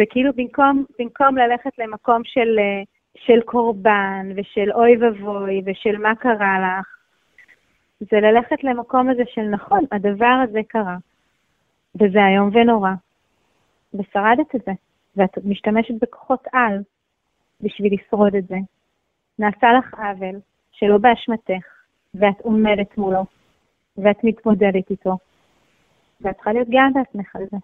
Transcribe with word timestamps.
וכאילו 0.00 0.32
במקום, 0.36 0.84
במקום 0.98 1.38
ללכת 1.38 1.78
למקום 1.78 2.22
של, 2.24 2.58
של 3.16 3.40
קורבן 3.44 4.32
ושל 4.36 4.72
אוי 4.72 4.96
ואבוי 4.96 5.62
ושל 5.66 5.98
מה 5.98 6.14
קרה 6.14 6.58
לך, 6.60 6.86
זה 8.00 8.16
ללכת 8.20 8.64
למקום 8.64 9.08
הזה 9.08 9.22
של 9.34 9.42
נכון, 9.42 9.80
הדבר 9.92 10.40
הזה 10.44 10.60
קרה, 10.68 10.96
וזה 11.94 12.18
איום 12.26 12.50
ונורא, 12.52 12.90
ושרדת 13.94 14.54
את 14.56 14.60
זה, 14.66 14.72
ואת 15.16 15.38
משתמשת 15.44 15.94
בכוחות 16.02 16.44
על 16.52 16.78
בשביל 17.60 17.94
לשרוד 17.94 18.34
את 18.34 18.46
זה. 18.46 18.56
נעשה 19.38 19.72
לך 19.78 19.94
עוול 19.94 20.40
שלא 20.72 20.98
באשמתך, 20.98 21.66
ואת 22.14 22.40
עומדת 22.40 22.98
מולו, 22.98 23.24
ואת 23.96 24.24
מתמודדת 24.24 24.90
איתו, 24.90 25.16
ואת 26.20 26.34
צריכה 26.34 26.52
להיות 26.52 26.68
גאה 26.68 26.86
בעצמך 26.94 27.36
על 27.36 27.42
זה. 27.50 27.56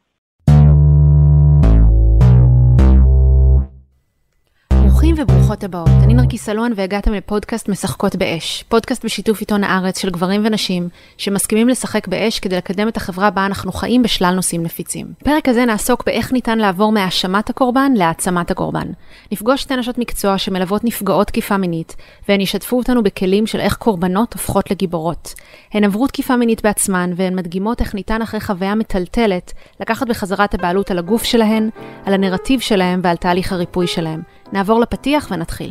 ברוכים 4.96 5.14
וברוכות 5.18 5.64
הבאות. 5.64 5.88
אני 6.02 6.14
נרקיס 6.14 6.48
אלון 6.48 6.72
והגעתם 6.76 7.12
לפודקאסט 7.12 7.68
משחקות 7.68 8.16
באש. 8.16 8.64
פודקאסט 8.68 9.04
בשיתוף 9.04 9.40
עיתון 9.40 9.64
הארץ 9.64 9.98
של 9.98 10.10
גברים 10.10 10.42
ונשים 10.44 10.88
שמסכימים 11.18 11.68
לשחק 11.68 12.08
באש 12.08 12.40
כדי 12.40 12.56
לקדם 12.56 12.88
את 12.88 12.96
החברה 12.96 13.30
בה 13.30 13.46
אנחנו 13.46 13.72
חיים 13.72 14.02
בשלל 14.02 14.34
נושאים 14.34 14.62
נפיצים. 14.62 15.06
בפרק 15.20 15.48
הזה 15.48 15.64
נעסוק 15.64 16.04
באיך 16.06 16.32
ניתן 16.32 16.58
לעבור 16.58 16.92
מהאשמת 16.92 17.50
הקורבן 17.50 17.92
להעצמת 17.96 18.50
הקורבן. 18.50 18.86
נפגוש 19.32 19.62
שתי 19.62 19.76
נשות 19.76 19.98
מקצוע 19.98 20.38
שמלוות 20.38 20.84
נפגעות 20.84 21.26
תקיפה 21.26 21.56
מינית, 21.56 21.96
והן 22.28 22.40
ישתפו 22.40 22.76
אותנו 22.76 23.02
בכלים 23.02 23.46
של 23.46 23.60
איך 23.60 23.76
קורבנות 23.76 24.32
הופכות 24.32 24.70
לגיבורות. 24.70 25.34
הן 25.72 25.84
עברו 25.84 26.06
תקיפה 26.06 26.36
מינית 26.36 26.62
בעצמן, 26.62 27.10
והן 27.16 27.36
מדגימות 27.36 27.80
איך 27.80 27.94
ניתן 27.94 28.22
אחרי 28.22 28.40
חוויה 28.40 28.74
מטלטלת 28.74 29.52
לקחת 29.80 30.08
בחזרה 30.08 30.44
את 30.44 30.54
הבעלות 30.54 30.90
על 30.90 30.98
הגוף 30.98 31.24
שלהן, 31.24 31.70
על 32.04 32.14
הנרטיב 32.14 32.60
שלהם 32.60 33.00
ועל 33.02 33.16
תהליך 33.16 33.52
הריפוי 33.52 33.86
שלהם. 33.86 34.22
נעבור 34.52 34.80
לפתיח 34.80 35.28
ונתחיל. 35.30 35.70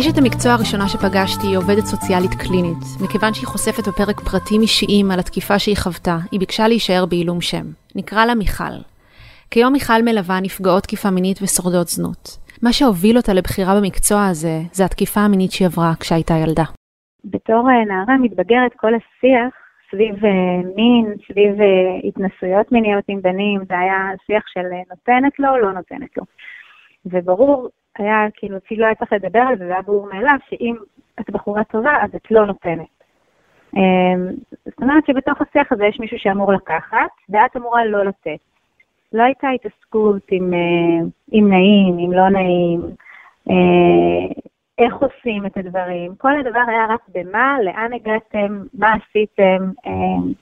אשת 0.00 0.18
המקצוע 0.18 0.52
הראשונה 0.52 0.88
שפגשתי 0.88 1.46
היא 1.46 1.56
עובדת 1.56 1.86
סוציאלית 1.86 2.34
קלינית. 2.34 2.78
מכיוון 3.00 3.34
שהיא 3.34 3.46
חושפת 3.46 3.88
בפרק 3.88 4.20
פרטים 4.20 4.62
אישיים 4.62 5.10
על 5.10 5.18
התקיפה 5.18 5.58
שהיא 5.58 5.76
חוותה, 5.76 6.18
היא 6.30 6.40
ביקשה 6.40 6.68
להישאר 6.68 7.06
בעילום 7.06 7.40
שם. 7.40 7.66
נקרא 7.94 8.24
לה 8.24 8.34
מיכל. 8.34 8.64
כיום 9.50 9.72
מיכל 9.72 10.02
מלווה 10.02 10.40
נפגעות 10.40 10.82
תקיפה 10.82 11.10
מינית 11.10 11.38
ושורדות 11.42 11.88
זנות. 11.88 12.38
מה 12.62 12.72
שהוביל 12.72 13.16
אותה 13.16 13.32
לבחירה 13.32 13.80
במקצוע 13.80 14.26
הזה, 14.26 14.62
זה 14.72 14.84
התקיפה 14.84 15.20
המינית 15.20 15.52
שהיא 15.52 15.66
עברה 15.66 15.92
כשהייתה 16.00 16.34
ילדה. 16.34 16.64
בתור 17.24 17.70
אה, 17.70 17.84
נערה 17.84 18.16
מתבגרת, 18.18 18.72
כל 18.76 18.94
השיח 18.94 19.54
סביב 19.90 20.24
אה, 20.24 20.30
מין, 20.76 21.14
סביב 21.26 21.60
אה, 21.60 21.98
התנסויות 22.04 22.72
מיניות 22.72 23.04
עם 23.08 23.22
בנים, 23.22 23.60
זה 23.68 23.78
היה 23.78 24.10
שיח 24.26 24.42
של 24.46 24.66
נותנת 24.90 25.38
לו, 25.38 25.58
לא 25.58 25.72
נותנת 25.72 26.16
לו. 26.16 26.24
וברור, 27.06 27.68
היה 27.98 28.26
כאילו, 28.34 28.56
אפילו 28.56 28.80
לא 28.80 28.86
היה 28.86 28.94
צריך 28.94 29.12
לדבר 29.12 29.38
על 29.38 29.58
זה, 29.58 29.66
זה 29.66 29.72
היה 29.72 29.82
ברור 29.82 30.08
מאליו, 30.12 30.36
שאם 30.48 30.76
את 31.20 31.30
בחורה 31.30 31.64
טובה, 31.64 31.92
אז 32.02 32.14
את 32.14 32.30
לא 32.30 32.46
נותנת. 32.46 32.94
זאת 34.64 34.82
אומרת 34.82 35.06
שבתוך 35.06 35.42
השיח 35.42 35.72
הזה 35.72 35.84
יש 35.84 36.00
מישהו 36.00 36.18
שאמור 36.18 36.52
לקחת, 36.52 37.10
ואת 37.28 37.56
אמורה 37.56 37.84
לא 37.84 38.04
לתת. 38.04 38.38
לא 39.12 39.22
הייתה 39.22 39.48
התעסקות 39.48 40.22
עם, 40.30 40.52
עם 41.32 41.48
נעים, 41.48 41.98
עם 41.98 42.12
לא 42.12 42.28
נעים, 42.28 42.80
איך 44.78 44.94
עושים 44.94 45.46
את 45.46 45.56
הדברים. 45.56 46.14
כל 46.16 46.40
הדבר 46.40 46.62
היה 46.68 46.86
רק 46.88 47.00
במה, 47.08 47.56
לאן 47.64 47.92
הגעתם, 47.92 48.62
מה 48.74 48.92
עשיתם. 48.92 49.70
אמ, 49.86 50.32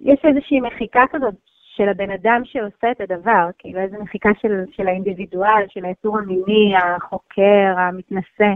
יש 0.00 0.24
איזושהי 0.24 0.60
מחיקה 0.60 1.04
כזאת 1.10 1.34
של 1.76 1.88
הבן 1.88 2.10
אדם 2.10 2.40
שעושה 2.44 2.90
את 2.90 3.00
הדבר, 3.00 3.48
כאילו 3.58 3.80
איזו 3.80 3.96
מחיקה 4.02 4.30
של, 4.40 4.64
של 4.72 4.88
האינדיבידואל, 4.88 5.64
של 5.68 5.84
היצור 5.84 6.18
המיני, 6.18 6.74
החוקר, 6.76 7.74
המתנשא. 7.76 8.52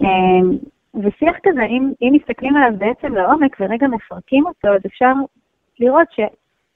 אמ, 0.00 0.50
ושיח 0.94 1.36
כזה, 1.42 1.62
אם, 1.62 1.92
אם 2.02 2.12
מסתכלים 2.12 2.56
עליו 2.56 2.78
בעצם 2.78 3.14
לעומק 3.14 3.56
ורגע 3.60 3.86
מפרקים 3.86 4.46
אותו, 4.46 4.68
אז 4.68 4.80
אפשר 4.86 5.12
לראות 5.80 6.08
ש, 6.10 6.20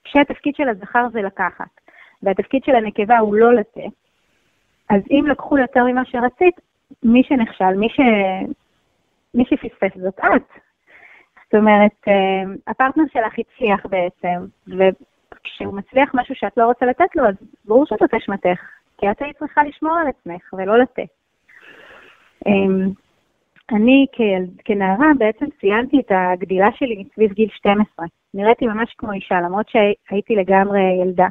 שהתפקיד 0.05 0.55
של 0.55 0.69
הזכר 0.69 1.07
זה 1.13 1.23
לקחת, 1.23 1.81
והתפקיד 2.23 2.65
של 2.65 2.75
הנקבה 2.75 3.19
הוא 3.19 3.35
לא 3.35 3.55
לתת, 3.55 3.93
אז 4.91 5.03
אם 5.11 5.25
לקחו 5.27 5.59
יותר 5.59 5.85
ממה 5.85 6.05
שרצית, 6.05 6.72
מי 7.03 7.23
שנכשל, 7.25 7.75
מי, 7.77 7.89
ש... 7.89 8.01
מי 9.35 9.45
שפספס 9.45 10.01
זאת 10.01 10.19
את. 10.19 10.63
זאת 11.45 11.55
אומרת, 11.55 12.09
אה, 12.09 12.43
הפרטנר 12.67 13.05
שלך 13.13 13.33
הצליח 13.39 13.87
בעצם, 13.87 14.47
וכשהוא 14.67 15.75
מצליח 15.75 16.11
משהו 16.15 16.35
שאת 16.35 16.57
לא 16.57 16.65
רוצה 16.65 16.87
לתת 16.87 17.17
לו, 17.17 17.29
אז 17.29 17.35
ברור 17.65 17.87
שזאת 17.87 18.15
אשמתך, 18.15 18.61
כי 18.99 19.11
את 19.11 19.23
היית 19.23 19.37
צריכה 19.37 19.63
לשמור 19.63 19.93
על 19.99 20.07
עצמך 20.09 20.53
ולא 20.53 20.79
לתת. 20.79 21.09
אמ, 22.47 22.91
אני 23.71 24.07
כנערה 24.65 25.07
בעצם 25.19 25.47
ציינתי 25.61 26.01
את 26.01 26.11
הגדילה 26.11 26.69
שלי 26.75 27.05
סביב 27.15 27.33
גיל 27.33 27.49
12. 27.53 28.07
נראיתי 28.35 28.67
ממש 28.67 28.95
כמו 28.99 29.13
אישה, 29.13 29.41
למרות 29.41 29.67
שהייתי 29.69 30.35
לגמרי 30.35 30.81
ילדה. 31.03 31.29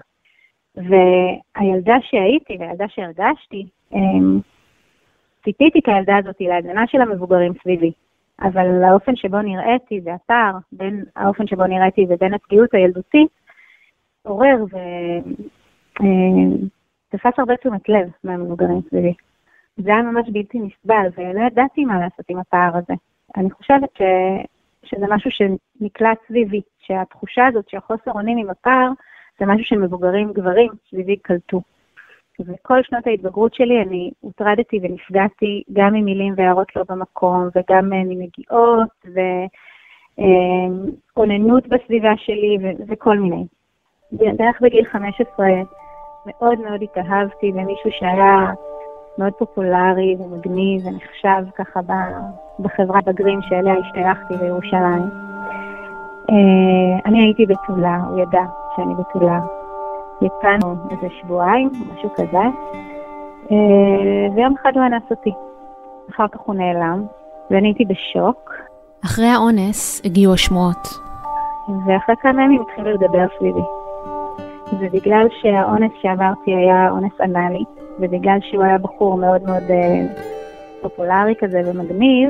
והילדה 0.76 1.96
שהייתי 2.02 2.58
והילדה 2.60 2.86
שהרגשתי, 2.88 3.66
אמ, 3.94 4.40
ציפיתי 5.44 5.82
כילדה 5.82 6.18
הזאת 6.18 6.36
להגנה 6.40 6.88
של 6.88 7.02
המבוגרים 7.02 7.54
סביבי, 7.62 7.92
אבל 8.42 8.84
האופן 8.84 9.16
שבו 9.16 9.42
נראיתי 9.42 10.02
והפער 10.04 10.58
בין 10.72 11.04
האופן 11.16 11.48
שבו 11.48 11.64
נראיתי 11.64 12.06
ובין 12.10 12.34
הפגיעות 12.34 12.74
הילדותית 12.74 13.30
עורר 14.24 14.64
ותפס 14.64 16.00
אה, 17.26 17.32
הרבה 17.38 17.58
תשומת 17.58 17.90
לב 17.90 18.10
מהמבוגרים 18.24 18.82
סביבי. 18.90 19.14
זה 19.78 19.94
היה 19.94 20.02
ממש 20.02 20.30
בלתי 20.30 20.60
נסבל, 20.60 21.08
ולא 21.18 21.46
ידעתי 21.48 21.86
מה 21.86 22.00
לעשות 22.00 22.26
עם 22.30 22.40
הפער 22.40 22.78
הזה. 22.78 22.94
אני 23.38 23.52
חושבת 23.52 23.90
ש... 23.98 24.02
שזה 24.84 25.06
משהו 25.10 25.32
שנקלט 25.32 26.18
סביבי, 26.28 26.62
שהתחושה 26.80 27.48
הזאת 27.48 27.70
של 27.70 27.80
חוסר 27.80 28.12
אונים 28.12 28.38
עם 28.38 28.50
הפער, 28.50 28.92
זה 29.40 29.46
משהו 29.46 29.66
שמבוגרים 29.66 30.34
גברים 30.34 30.72
סביבי 30.90 31.18
קלטו. 31.18 31.62
וכל 32.48 32.84
שנות 32.84 33.08
ההתבגרות 33.08 33.54
שלי 33.54 33.82
אני 33.82 34.12
הוטרדתי 34.20 34.80
ונפגעתי 34.84 35.64
גם 35.74 35.94
ממילים 35.94 36.34
והערות 36.38 36.76
לא 36.76 36.84
במקום, 36.90 37.50
וגם 37.56 37.90
מנגיעות, 37.90 38.90
ואוננות 41.16 41.68
בסביבה 41.68 42.12
שלי, 42.18 42.58
וכל 42.88 43.18
מיני. 43.18 43.46
בערך 44.12 44.62
בגיל 44.62 44.86
15 44.86 45.48
מאוד 46.26 46.60
מאוד 46.60 46.82
התאהבתי 46.82 47.52
במישהו 47.52 47.90
שהיה 47.92 48.52
מאוד 49.18 49.34
פופולרי 49.34 50.16
ומגניב 50.20 50.86
ונחשב 50.86 51.52
ככה 51.56 51.80
בחברה 52.60 53.00
בגרים 53.06 53.42
שאליה 53.42 53.74
השתייכתי 53.74 54.34
בירושלים. 54.38 55.10
אה, 56.30 57.00
אני 57.06 57.22
הייתי 57.22 57.46
בתולה, 57.46 57.98
הוא 58.10 58.22
ידע 58.22 58.44
שאני 58.76 58.94
בתולה. 58.96 59.61
יצאנו 60.22 60.76
איזה 60.92 61.08
שבועיים, 61.22 61.70
משהו 61.94 62.10
כזה, 62.16 62.38
אה, 63.52 64.36
ויום 64.36 64.56
אחד 64.62 64.72
הוא 64.76 64.86
אנס 64.86 65.04
אותי. 65.12 65.32
אחר 66.10 66.28
כך 66.28 66.40
הוא 66.40 66.56
נעלם, 66.56 67.04
ואני 67.52 67.68
הייתי 67.68 67.86
בשוק. 67.86 68.54
אחרי 69.06 69.26
האונס 69.26 70.02
הגיעו 70.06 70.34
השמועות. 70.34 70.88
ואחרי 71.88 72.16
כמה 72.22 72.44
ימים 72.44 72.62
התחילו 72.62 72.92
לדבר 72.92 73.26
סביבי. 73.38 73.62
ובגלל 74.80 75.28
שהאונס 75.42 75.92
שעברתי 76.02 76.56
היה 76.56 76.90
אונס 76.92 77.22
אנאלי, 77.24 77.64
ובגלל 78.00 78.38
שהוא 78.42 78.64
היה 78.64 78.78
בחור 78.78 79.18
מאוד 79.18 79.44
מאוד 79.44 79.64
אה, 79.70 80.06
פופולרי 80.82 81.34
כזה 81.40 81.62
ומגניב, 81.66 82.30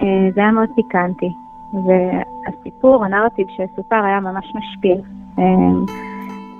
אה, 0.00 0.30
זה 0.34 0.40
היה 0.40 0.50
מאוד 0.50 0.68
פיקנטי. 0.74 1.30
והסיפור, 1.72 3.04
הנרטיב 3.04 3.46
שסופר 3.48 4.04
היה 4.04 4.20
ממש 4.20 4.52
משפיל. 4.54 5.00
אה, 5.38 5.44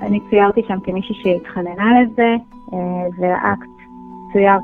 אני 0.03 0.21
ציירתי 0.31 0.63
שם 0.69 0.81
כמישהי 0.85 1.15
שהתחננה 1.15 2.03
לזה, 2.03 2.37
אה, 2.73 2.79
והאקט 3.19 3.69
צויר, 4.33 4.59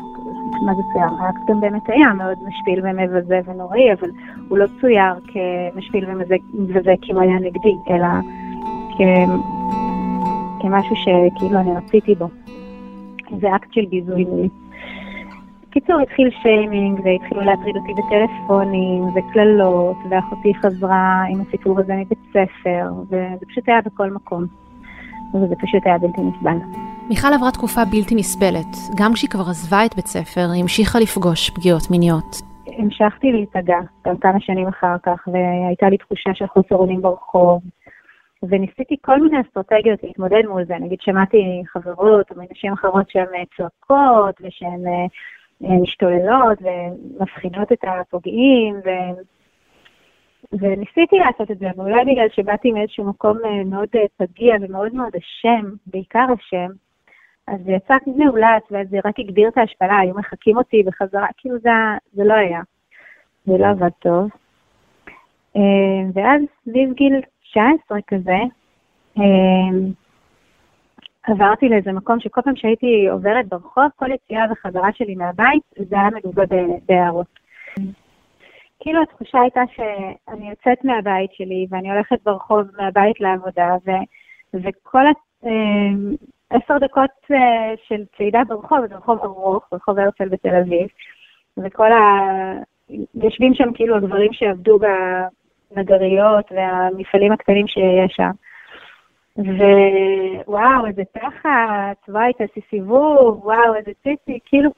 מה 0.67 0.75
זה 0.75 0.83
צויר? 0.93 1.09
האקט 1.21 1.41
גם 1.49 1.61
באמת 1.61 1.83
היה 1.89 2.15
מאוד 2.15 2.39
משפיל 2.49 2.81
ומבזה 2.83 3.41
ונוראי, 3.45 3.93
אבל 3.93 4.11
הוא 4.49 4.59
לא 4.59 4.67
צויר 4.81 5.15
כמשפיל 5.27 6.11
ומבזה 6.11 6.95
כי 7.03 7.13
הוא 7.13 7.23
היה 7.23 7.35
נגדי, 7.35 7.75
אלא 7.91 8.07
כ... 8.91 9.01
כמשהו 10.61 10.97
שכאילו 10.97 11.61
אני 11.61 11.71
רציתי 11.77 12.15
בו. 12.15 12.29
זה 13.41 13.57
אקט 13.57 13.73
של 13.73 13.87
ביזוי. 13.91 14.49
בקיצור, 15.69 16.01
התחיל 16.01 16.31
שיימינג, 16.43 17.01
והתחילו 17.05 17.41
להטריד 17.41 17.77
אותי 17.77 17.93
בטלפונים, 17.93 19.03
וקללות, 19.03 19.97
ואחותי 20.11 20.55
חזרה 20.55 21.25
עם 21.31 21.41
הסיפור 21.41 21.81
הזה 21.81 21.95
מבית 21.95 22.19
ספר, 22.31 22.93
וזה 23.07 23.47
פשוט 23.49 23.69
היה 23.69 23.81
בכל 23.81 24.11
מקום. 24.11 24.45
וזה 25.35 25.55
פשוט 25.57 25.87
היה 25.87 25.99
בלתי 25.99 26.21
נסבל. 26.21 26.57
מיכל 27.09 27.29
עברה 27.35 27.51
תקופה 27.51 27.85
בלתי 27.85 28.15
נסבלת. 28.15 28.73
גם 28.97 29.13
כשהיא 29.13 29.31
כבר 29.31 29.45
עזבה 29.51 29.85
את 29.87 29.95
בית 29.95 30.07
ספר, 30.07 30.47
היא 30.53 30.63
המשיכה 30.63 30.99
לפגוש 30.99 31.51
פגיעות 31.51 31.91
מיניות. 31.91 32.37
המשכתי 32.79 33.33
להיפגע 33.33 33.79
גם 34.07 34.17
כמה 34.17 34.41
שנים 34.41 34.69
אחר 34.69 34.97
כך, 35.03 35.29
והייתה 35.33 35.89
לי 35.89 35.97
תחושה 35.97 36.31
של 36.35 36.47
חוסר 36.47 36.75
אונים 36.75 37.03
ברחוב, 37.03 37.63
וניסיתי 38.43 38.97
כל 39.01 39.23
מיני 39.23 39.41
אסטרטגיות 39.41 40.03
להתמודד 40.03 40.43
מול 40.49 40.65
זה. 40.65 40.75
נגיד, 40.81 40.99
שמעתי 41.01 41.63
חברות 41.73 42.31
או 42.31 42.37
מנשים 42.37 42.73
אחרות 42.73 43.11
שהן 43.11 43.45
צועקות 43.57 44.35
ושהן 44.41 44.81
משתוללות 45.61 46.59
ומפחידות 46.61 47.73
את 47.73 47.85
הפוגעים, 47.85 48.75
ו... 48.75 48.89
וניסיתי 50.53 51.17
לעשות 51.19 51.51
את 51.51 51.59
זה, 51.59 51.71
אבל 51.71 51.85
אולי 51.85 52.05
בגלל 52.05 52.29
שבאתי 52.33 52.73
מאיזשהו 52.73 53.05
מקום 53.05 53.39
מאוד 53.67 53.89
פגיע 54.17 54.55
ומאוד 54.61 54.95
מאוד 54.95 55.17
אשם, 55.17 55.71
בעיקר 55.87 56.27
אשם, 56.39 56.69
אז 57.47 57.61
זה 57.65 57.73
יצא 57.73 57.95
מעולת, 58.17 58.63
וזה 58.71 58.99
רק 59.05 59.19
הגביר 59.19 59.49
את 59.49 59.59
ההשפלה, 59.59 59.99
היו 59.99 60.15
מחקים 60.15 60.57
אותי 60.57 60.83
בחזרה, 60.83 61.27
כאילו 61.37 61.59
זה, 61.59 61.71
זה 62.13 62.25
לא 62.25 62.35
היה. 62.35 62.61
זה 63.47 63.59
לא 63.59 63.67
עבד 63.67 63.91
טוב. 63.99 64.31
אה, 65.57 66.11
ואז 66.15 66.43
סביב 66.63 66.93
גיל 66.93 67.21
19 67.51 67.99
כזה, 68.07 68.39
אה, 69.19 69.23
עברתי 71.23 71.69
לאיזה 71.69 71.93
מקום 71.93 72.21
שכל 72.21 72.41
פעם 72.45 72.57
שהייתי 72.57 73.09
עוברת 73.09 73.49
ברחוב, 73.49 73.85
כל 73.97 74.11
יציאה 74.13 74.45
וחזרה 74.53 74.89
שלי 74.93 75.15
מהבית, 75.15 75.63
זה 75.89 75.97
היה 75.97 76.11
מגובה 76.11 76.43
בהערות. 76.89 77.39
כאילו 78.81 79.03
התחושה 79.03 79.41
הייתה 79.41 79.61
שאני 79.75 80.51
יוצאת 80.51 80.85
מהבית 80.85 81.33
שלי 81.33 81.67
ואני 81.71 81.91
הולכת 81.91 82.23
ברחוב 82.25 82.63
מהבית 82.77 83.21
לעבודה, 83.21 83.77
ו, 83.87 83.91
וכל 84.55 85.05
אה, 85.45 85.51
עשר 86.51 86.79
דקות 86.79 87.11
אה, 87.31 87.75
של 87.89 88.05
צעידה 88.17 88.41
ברחוב, 88.49 88.87
זה 88.89 88.95
רחוב 88.95 89.19
ארוך, 89.23 89.69
רחוב 89.73 89.99
הרצל 89.99 90.29
בתל 90.29 90.55
אביב, 90.55 90.89
וכל 91.59 91.93
ה... 91.93 91.99
יושבים 93.15 93.55
שם 93.55 93.73
כאילו 93.75 93.97
הגברים 93.97 94.33
שעבדו 94.33 94.79
בנגריות 95.71 96.53
והמפעלים 96.53 97.33
הקטנים 97.33 97.67
שיש 97.69 98.13
שם. 98.17 98.31
ווואו, 99.37 100.87
איזה 100.87 101.03
תחת, 101.13 102.09
וואי, 102.09 102.33
תעשי 102.33 102.61
סיבוב, 102.71 103.47
וואו, 103.47 103.75
איזה 103.75 103.91
ציצי, 104.03 104.39
כאילו, 104.45 104.71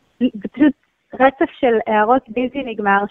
פשוט 0.52 0.72
רצף 1.14 1.50
של 1.50 1.78
הערות 1.86 2.22
בלתי 2.28 2.62
נגמר, 2.62 3.04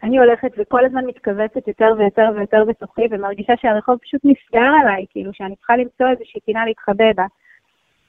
שאני 0.00 0.18
הולכת 0.18 0.50
וכל 0.58 0.84
הזמן 0.84 1.06
מתכווצת 1.06 1.68
יותר 1.68 1.94
ויותר 1.98 2.28
ויותר 2.36 2.64
בתוכי, 2.68 3.02
ומרגישה 3.10 3.52
שהרחוב 3.56 3.98
פשוט 3.98 4.20
נסגר 4.24 4.70
עליי, 4.82 5.04
כאילו, 5.10 5.30
שאני 5.34 5.56
צריכה 5.56 5.76
למצוא 5.76 6.06
איזושהי 6.08 6.40
פינה 6.40 6.64
להתחבא 6.64 7.12
בה. 7.16 7.26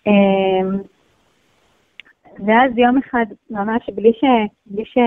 אמ, 0.08 0.78
ואז 2.46 2.78
יום 2.78 2.98
אחד, 2.98 3.26
ממש 3.50 3.90
בלי, 3.96 4.14
ש... 4.14 4.24
בלי, 4.66 4.86
ש... 4.86 4.98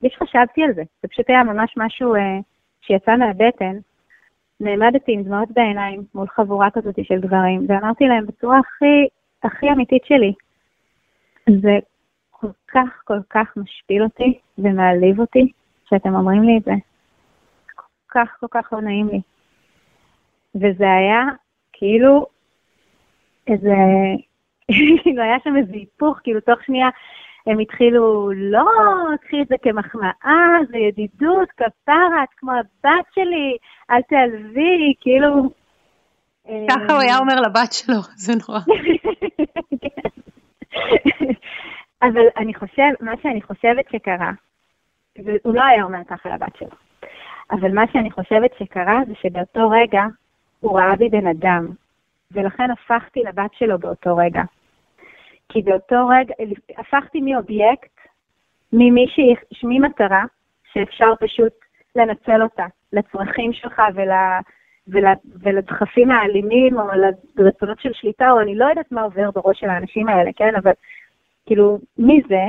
בלי 0.00 0.10
שחשבתי 0.10 0.62
על 0.62 0.74
זה, 0.74 0.82
זה 1.02 1.08
פשוט 1.08 1.30
היה 1.30 1.44
ממש 1.44 1.74
משהו 1.76 2.14
אה, 2.14 2.38
שיצא 2.80 3.16
מהבטן, 3.16 3.76
נעמדתי 4.60 5.12
עם 5.12 5.22
דמעות 5.22 5.48
בעיניים 5.50 6.02
מול 6.14 6.28
חבורה 6.28 6.70
כזאת 6.70 6.94
של 7.02 7.20
גברים, 7.20 7.66
ואמרתי 7.68 8.04
להם 8.04 8.26
בצורה 8.26 8.58
הכי, 8.58 9.08
הכי 9.42 9.70
אמיתית 9.70 10.04
שלי, 10.04 10.32
זה 11.62 11.78
כל 12.30 12.48
כך 12.68 13.02
כל 13.04 13.18
כך 13.30 13.56
משפיל 13.56 14.02
אותי 14.02 14.38
ומעליב 14.58 15.20
אותי 15.20 15.52
שאתם 15.94 16.14
אומרים 16.14 16.42
לי 16.42 16.58
את 16.58 16.64
זה. 16.64 16.72
כל 17.74 17.82
כך 18.08 18.36
כל 18.40 18.46
כך 18.50 18.72
לא 18.72 18.80
נעים 18.80 19.08
לי. 19.08 19.20
וזה 20.54 20.92
היה 20.92 21.22
כאילו 21.72 22.26
איזה, 23.46 23.74
כאילו 25.02 25.22
היה 25.22 25.36
שם 25.44 25.56
איזה 25.56 25.72
היפוך, 25.72 26.18
כאילו 26.22 26.40
תוך 26.40 26.62
שנייה 26.66 26.88
הם 27.46 27.58
התחילו, 27.58 28.30
לא, 28.34 28.66
קחי 29.20 29.42
את 29.42 29.48
זה 29.48 29.54
כמחמאה, 29.62 30.58
זה 30.70 30.78
ידידות, 30.78 31.50
כפרה, 31.50 32.22
את 32.24 32.28
כמו 32.36 32.52
הבת 32.52 33.06
שלי, 33.14 33.56
אל 33.90 34.02
תעלבי, 34.02 34.94
כאילו... 35.00 35.50
ככה 36.68 36.92
הוא 36.92 37.00
היה 37.00 37.18
אומר 37.18 37.40
לבת 37.40 37.72
שלו, 37.72 37.96
זה 38.24 38.32
נורא. 38.48 38.60
אבל 42.02 42.26
אני 42.36 42.54
חושב, 42.54 42.90
מה 43.00 43.12
שאני 43.22 43.42
חושבת 43.42 43.84
שקרה, 43.92 44.30
הוא 45.42 45.54
לא 45.54 45.64
היה 45.64 45.84
אומר 45.84 46.04
ככה 46.08 46.28
לבת 46.34 46.56
שלו, 46.56 46.76
אבל 47.50 47.74
מה 47.74 47.84
שאני 47.92 48.10
חושבת 48.10 48.50
שקרה 48.58 49.00
זה 49.06 49.14
שבאותו 49.14 49.70
רגע 49.70 50.02
הוא 50.60 50.78
ראה 50.78 50.96
בי 50.96 51.08
בן 51.08 51.26
אדם, 51.26 51.68
ולכן 52.32 52.70
הפכתי 52.70 53.20
לבת 53.22 53.54
שלו 53.54 53.78
באותו 53.78 54.16
רגע. 54.16 54.42
כי 55.48 55.62
באותו 55.62 56.08
רגע, 56.08 56.34
הפכתי 56.78 57.20
מאובייקט, 57.20 58.00
ממישהי, 58.72 59.34
ממטרה, 59.62 60.24
שאפשר 60.72 61.14
פשוט 61.20 61.52
לנצל 61.96 62.42
אותה 62.42 62.66
לצרכים 62.92 63.52
שלך 63.52 63.82
ול, 63.94 64.08
ול, 64.88 65.04
ולדחפים 65.42 66.10
האלימים, 66.10 66.78
או 66.78 66.84
לרצונות 67.36 67.80
של 67.80 67.92
שליטה, 67.92 68.30
או 68.30 68.40
אני 68.40 68.54
לא 68.54 68.64
יודעת 68.64 68.92
מה 68.92 69.02
עובר 69.02 69.30
בראש 69.30 69.60
של 69.60 69.68
האנשים 69.68 70.08
האלה, 70.08 70.30
כן? 70.36 70.54
אבל 70.54 70.72
כאילו, 71.46 71.78
מי 71.98 72.20
זה? 72.28 72.42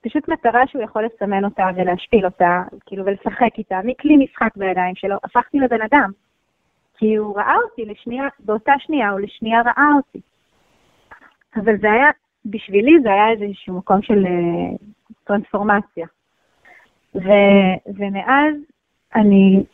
פשוט 0.00 0.28
מטרה 0.28 0.66
שהוא 0.66 0.82
יכול 0.82 1.04
לסמן 1.04 1.44
אותה 1.44 1.68
ולהשפיל 1.76 2.24
אותה, 2.24 2.62
כאילו, 2.86 3.04
ולשחק 3.04 3.58
איתה, 3.58 3.80
מכלי 3.84 4.16
משחק 4.16 4.56
בידיים 4.56 4.94
שלו, 4.94 5.16
הפכתי 5.24 5.58
לבן 5.58 5.82
אדם. 5.82 6.10
כי 6.96 7.14
הוא 7.14 7.36
ראה 7.36 7.56
אותי 7.56 7.84
לשנייה, 7.84 8.28
באותה 8.38 8.72
שנייה 8.78 9.10
הוא 9.10 9.20
לשנייה 9.20 9.62
ראה 9.62 9.88
אותי. 9.96 10.20
אבל 11.56 11.76
זה 11.80 11.92
היה, 11.92 12.10
בשבילי 12.44 12.92
זה 13.02 13.08
היה 13.08 13.30
איזשהו 13.30 13.76
מקום 13.76 14.02
של 14.02 14.24
uh, 14.24 14.84
טרנספורמציה. 15.24 16.06
ו, 17.14 17.28
ומאז 17.86 18.54
אני, 19.14 19.64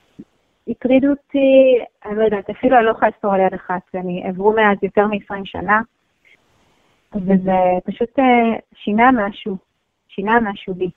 הטרידו 0.68 1.08
אותי, 1.08 1.78
אני 2.04 2.16
לא 2.16 2.24
יודעת, 2.24 2.50
אפילו 2.50 2.76
אני 2.76 2.86
לא 2.86 2.90
יכולה 2.90 3.10
לספור 3.10 3.34
על 3.34 3.40
יד 3.40 3.54
אחת, 3.54 3.82
אני 3.94 4.24
עברו 4.28 4.52
מאז 4.52 4.78
יותר 4.82 5.06
מ-20 5.06 5.40
שנה, 5.44 5.80
וזה 7.14 7.58
פשוט 7.84 8.18
uh, 8.18 8.22
שינה 8.74 9.10
משהו, 9.12 9.56
שינה 10.16 10.40
משהו 10.40 10.74
בי. 10.74 10.90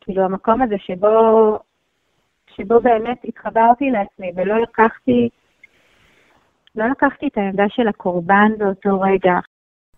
כאילו 0.00 0.22
המקום 0.22 0.62
הזה 0.62 0.74
שבו, 0.78 1.58
שבו 2.56 2.80
באמת 2.80 3.18
התחברתי 3.24 3.90
לעצמי 3.90 4.32
ולא 4.36 4.62
לקחתי 4.62 5.28
לא 6.76 6.86
לקחתי 6.86 7.26
את 7.26 7.38
העמדה 7.38 7.64
של 7.68 7.88
הקורבן 7.88 8.52
באותו 8.58 9.00
רגע. 9.00 9.34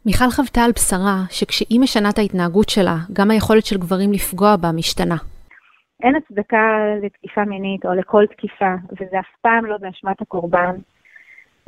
מיכל 0.07 0.31
חוותה 0.31 0.61
על 0.61 0.73
בשרה 0.73 1.17
שכשהיא 1.31 1.81
משנה 1.81 2.11
את 2.11 2.19
ההתנהגות 2.19 2.69
שלה, 2.69 2.97
גם 3.13 3.31
היכולת 3.31 3.67
של 3.67 3.79
גברים 3.79 4.13
לפגוע 4.13 4.57
בה 4.57 4.73
משתנה. 4.73 5.17
אין 6.03 6.17
הצדקה 6.17 6.79
לתקיפה 7.03 7.45
מינית 7.45 7.87
או 7.87 7.95
לכל 7.95 8.25
תקיפה, 8.27 8.75
וזה 8.93 9.21
אף 9.21 9.37
פעם 9.41 9.67
לא 9.67 9.77
באשמת 9.81 10.23
הקורבן. 10.23 10.77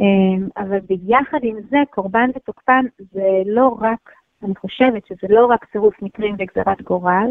אמ, 0.01 0.49
אבל 0.57 0.79
ביחד 0.89 1.39
עם 1.43 1.57
זה, 1.71 1.77
קורבן 1.91 2.31
ותוקפן 2.37 2.85
זה 2.99 3.29
לא 3.47 3.77
רק, 3.81 4.11
אני 4.45 4.55
חושבת 4.55 5.07
שזה 5.07 5.27
לא 5.31 5.47
רק 5.47 5.65
צירוף 5.73 6.03
מקרים 6.03 6.37
וגזרת 6.39 6.83
גורל, 6.83 7.27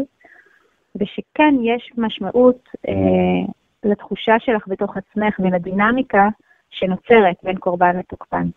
ושכן 0.96 1.54
יש 1.62 1.92
משמעות 1.96 2.68
אה, 2.88 3.52
לתחושה 3.84 4.34
שלך 4.38 4.68
בתוך 4.68 4.96
עצמך 4.96 5.38
ולדינמיקה 5.38 6.28
שנוצרת 6.70 7.36
בין 7.42 7.56
קורבן 7.56 7.96
לתוקפן. 7.96 8.48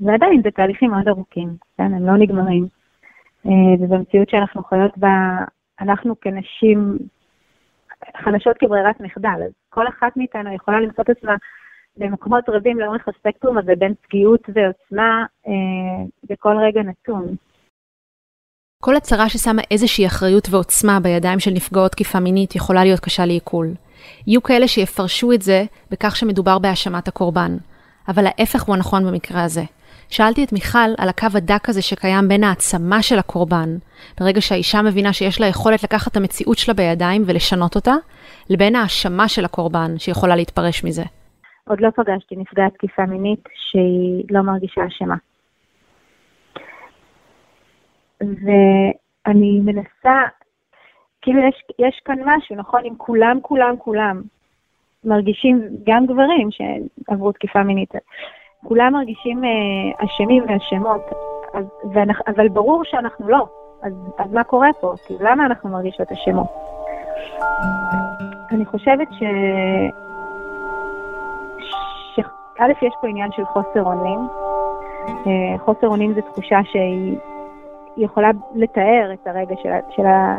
ועדיין 0.00 0.42
זה 0.42 0.50
תהליכים 0.50 0.90
מאוד 0.90 1.08
ארוכים, 1.08 1.48
כן? 1.78 1.94
הם 1.94 2.06
לא 2.06 2.16
נגמרים. 2.16 2.66
אה, 3.46 3.74
ובמציאות 3.80 4.28
שאנחנו 4.28 4.62
חיות 4.64 4.98
בה, 4.98 5.44
אנחנו 5.80 6.20
כנשים 6.20 6.98
חדשות 8.16 8.58
כברירת 8.58 9.00
מחדל, 9.00 9.42
אז 9.46 9.52
כל 9.68 9.88
אחת 9.88 10.16
מאיתנו 10.16 10.54
יכולה 10.54 10.80
למצוא 10.80 11.04
את 11.04 11.10
עצמה 11.10 11.34
במקומות 11.96 12.44
רבים 12.48 12.78
לאורך 12.78 13.08
הספקטרום 13.08 13.58
הזה 13.58 13.72
בין 13.78 13.94
פגיעות 14.02 14.40
ועוצמה 14.54 15.24
אה, 15.46 15.52
בכל 16.30 16.56
רגע 16.66 16.82
נתון. 16.82 17.36
כל 18.82 18.96
הצהרה 18.96 19.28
ששמה 19.28 19.62
איזושהי 19.70 20.06
אחריות 20.06 20.48
ועוצמה 20.50 21.00
בידיים 21.00 21.40
של 21.40 21.50
נפגעות 21.50 21.92
תקיפה 21.92 22.20
מינית 22.20 22.56
יכולה 22.56 22.84
להיות 22.84 23.00
קשה 23.00 23.26
לעיכול. 23.26 23.68
יהיו 24.26 24.42
כאלה 24.42 24.68
שיפרשו 24.68 25.32
את 25.32 25.42
זה 25.42 25.64
בכך 25.90 26.16
שמדובר 26.16 26.58
בהאשמת 26.58 27.08
הקורבן, 27.08 27.56
אבל 28.08 28.26
ההפך 28.26 28.62
הוא 28.62 28.76
הנכון 28.76 29.06
במקרה 29.06 29.44
הזה. 29.44 29.62
שאלתי 30.08 30.44
את 30.44 30.52
מיכל 30.52 30.78
על 30.98 31.08
הקו 31.08 31.26
הדק 31.34 31.68
הזה 31.68 31.82
שקיים 31.82 32.28
בין 32.28 32.44
העצמה 32.44 33.02
של 33.02 33.18
הקורבן, 33.18 33.76
ברגע 34.20 34.40
שהאישה 34.40 34.82
מבינה 34.82 35.12
שיש 35.12 35.40
לה 35.40 35.46
יכולת 35.46 35.82
לקחת 35.82 36.12
את 36.12 36.16
המציאות 36.16 36.58
שלה 36.58 36.74
בידיים 36.74 37.22
ולשנות 37.26 37.74
אותה, 37.74 37.94
לבין 38.50 38.76
האשמה 38.76 39.28
של 39.28 39.44
הקורבן 39.44 39.98
שיכולה 39.98 40.36
להתפרש 40.36 40.84
מזה. 40.84 41.02
עוד 41.68 41.80
לא 41.80 41.90
פגשתי 41.90 42.36
נפגעת 42.36 42.74
תקיפה 42.74 43.06
מינית 43.06 43.48
שהיא 43.54 44.24
לא 44.30 44.42
מרגישה 44.42 44.86
אשמה. 44.86 45.16
ואני 48.20 49.60
מנסה 49.60 50.22
כאילו 51.22 51.40
יש, 51.48 51.62
יש 51.78 52.00
כאן 52.04 52.18
משהו, 52.24 52.56
נכון? 52.56 52.84
אם 52.84 52.94
כולם, 52.96 53.38
כולם, 53.42 53.76
כולם 53.76 54.22
מרגישים, 55.04 55.68
גם 55.86 56.06
גברים 56.06 56.48
שעברו 56.50 57.32
תקיפה 57.32 57.62
מינית, 57.62 57.92
כולם 58.64 58.92
מרגישים 58.92 59.44
אה, 59.44 60.04
אשמים 60.04 60.44
ואשמות, 60.48 61.10
אבל 62.26 62.48
ברור 62.48 62.84
שאנחנו 62.84 63.28
לא. 63.28 63.46
אז, 63.82 63.92
אז 64.18 64.32
מה 64.32 64.44
קורה 64.44 64.68
פה? 64.80 64.94
כי 65.06 65.14
למה 65.20 65.46
אנחנו 65.46 65.70
מרגישות 65.70 66.12
אשמות? 66.12 66.46
אני 68.50 68.64
חושבת 68.64 69.08
ש... 69.12 69.22
א', 72.62 72.72
יש 72.86 72.94
פה 73.00 73.08
עניין 73.08 73.32
של 73.32 73.44
חוסר 73.44 73.82
אונים. 73.82 74.18
אה, 75.08 75.58
חוסר 75.58 75.86
אונים 75.86 76.14
זו 76.14 76.20
תחושה 76.20 76.58
שהיא 76.64 77.16
יכולה 77.96 78.30
לתאר 78.54 79.10
את 79.12 79.26
הרגע 79.26 79.54
של, 79.62 79.70
של 79.90 80.06
ה... 80.06 80.36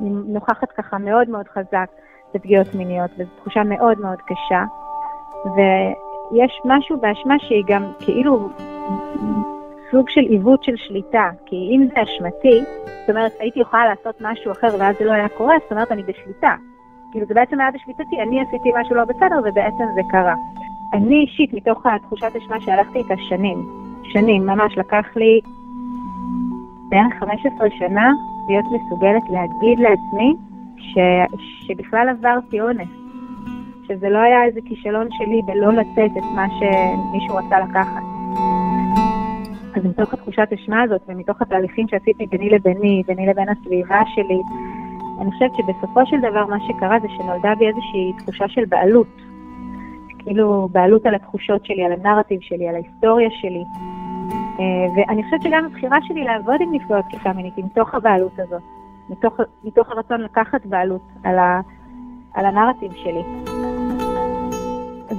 נוכחת 0.00 0.72
ככה 0.72 0.98
מאוד 0.98 1.28
מאוד 1.28 1.48
חזק 1.48 1.86
בפגיעות 2.34 2.74
מיניות, 2.74 3.10
וזו 3.18 3.30
תחושה 3.40 3.62
מאוד 3.64 4.00
מאוד 4.00 4.18
קשה. 4.26 4.64
ויש 5.44 6.60
משהו 6.64 7.00
באשמה 7.00 7.34
שהיא 7.38 7.64
גם 7.66 7.82
כאילו 8.00 8.48
סוג 9.90 10.08
של 10.08 10.20
עיוות 10.20 10.64
של 10.64 10.76
שליטה, 10.76 11.30
כי 11.46 11.56
אם 11.56 11.88
זה 11.88 12.02
אשמתי, 12.02 12.64
זאת 13.00 13.10
אומרת, 13.10 13.32
הייתי 13.38 13.60
יכולה 13.60 13.86
לעשות 13.86 14.14
משהו 14.20 14.52
אחר 14.52 14.68
ואז 14.78 14.96
זה 14.98 15.04
לא 15.04 15.12
היה 15.12 15.28
קורה, 15.28 15.54
זאת 15.62 15.72
אומרת, 15.72 15.92
אני 15.92 16.02
בשליטה. 16.02 16.54
כאילו, 17.12 17.26
זה 17.26 17.34
בעצם 17.34 17.60
היה 17.60 17.70
בשליטתי, 17.70 18.22
אני 18.22 18.40
עשיתי 18.40 18.70
משהו 18.80 18.94
לא 18.94 19.04
בסדר 19.04 19.40
ובעצם 19.44 19.84
זה 19.94 20.00
קרה. 20.10 20.34
אני 20.92 21.20
אישית, 21.20 21.54
מתוך 21.54 21.86
התחושת 21.86 22.36
אשמה 22.36 22.60
שהלכתי 22.60 22.98
איתה 22.98 23.14
שנים, 23.28 23.58
שנים, 24.02 24.46
ממש 24.46 24.78
לקח 24.78 25.06
לי 25.16 25.40
בערך 26.88 27.14
15 27.20 27.68
שנה 27.78 28.12
להיות 28.48 28.64
מסוגלת 28.64 29.22
להגיד 29.30 29.78
לעצמי 29.78 30.34
ש, 30.78 30.98
שבכלל 31.66 32.08
עברתי 32.08 32.60
אונס, 32.60 32.88
שזה 33.88 34.08
לא 34.08 34.18
היה 34.18 34.44
איזה 34.44 34.60
כישלון 34.64 35.06
שלי 35.10 35.42
בלא 35.46 35.72
לתת 35.72 36.10
את 36.18 36.24
מה 36.34 36.46
שמישהו 36.48 37.36
רצה 37.36 37.60
לקחת. 37.60 38.02
אז 39.76 39.84
מתוך 39.84 40.14
התחושת 40.14 40.48
אשמה 40.54 40.82
הזאת 40.82 41.00
ומתוך 41.08 41.42
התהליכים 41.42 41.88
שעשיתי 41.88 42.26
ביני 42.26 42.50
לביני, 42.50 43.02
ביני 43.06 43.26
לבין 43.26 43.48
הסביבה 43.48 44.00
שלי, 44.14 44.40
אני 45.20 45.30
חושבת 45.32 45.50
שבסופו 45.56 46.06
של 46.06 46.20
דבר 46.20 46.46
מה 46.46 46.56
שקרה 46.66 47.00
זה 47.00 47.08
שנולדה 47.16 47.54
בי 47.58 47.68
איזושהי 47.68 48.12
תחושה 48.18 48.48
של 48.48 48.64
בעלות. 48.64 49.27
כאילו 50.28 50.68
בעלות 50.72 51.06
על 51.06 51.14
התחושות 51.14 51.64
שלי, 51.64 51.84
על 51.84 51.92
הנרטיב 51.92 52.40
שלי, 52.40 52.68
על 52.68 52.74
ההיסטוריה 52.74 53.28
שלי. 53.30 53.64
אה, 54.60 54.64
ואני 54.96 55.24
חושבת 55.24 55.42
שגם 55.42 55.64
הבחירה 55.64 55.98
שלי 56.02 56.24
לעבוד 56.24 56.60
עם 56.60 56.74
נפגעות 56.74 57.04
תקיפה 57.04 57.32
מינית 57.32 57.56
היא 57.56 57.64
מתוך 57.64 57.94
הבעלות 57.94 58.38
הזאת, 58.38 58.62
מתוך, 59.10 59.40
מתוך 59.64 59.90
הרצון 59.90 60.20
לקחת 60.20 60.66
בעלות 60.66 61.00
על, 61.24 61.38
ה, 61.38 61.60
על 62.34 62.46
הנרטיב 62.46 62.92
שלי. 62.92 63.22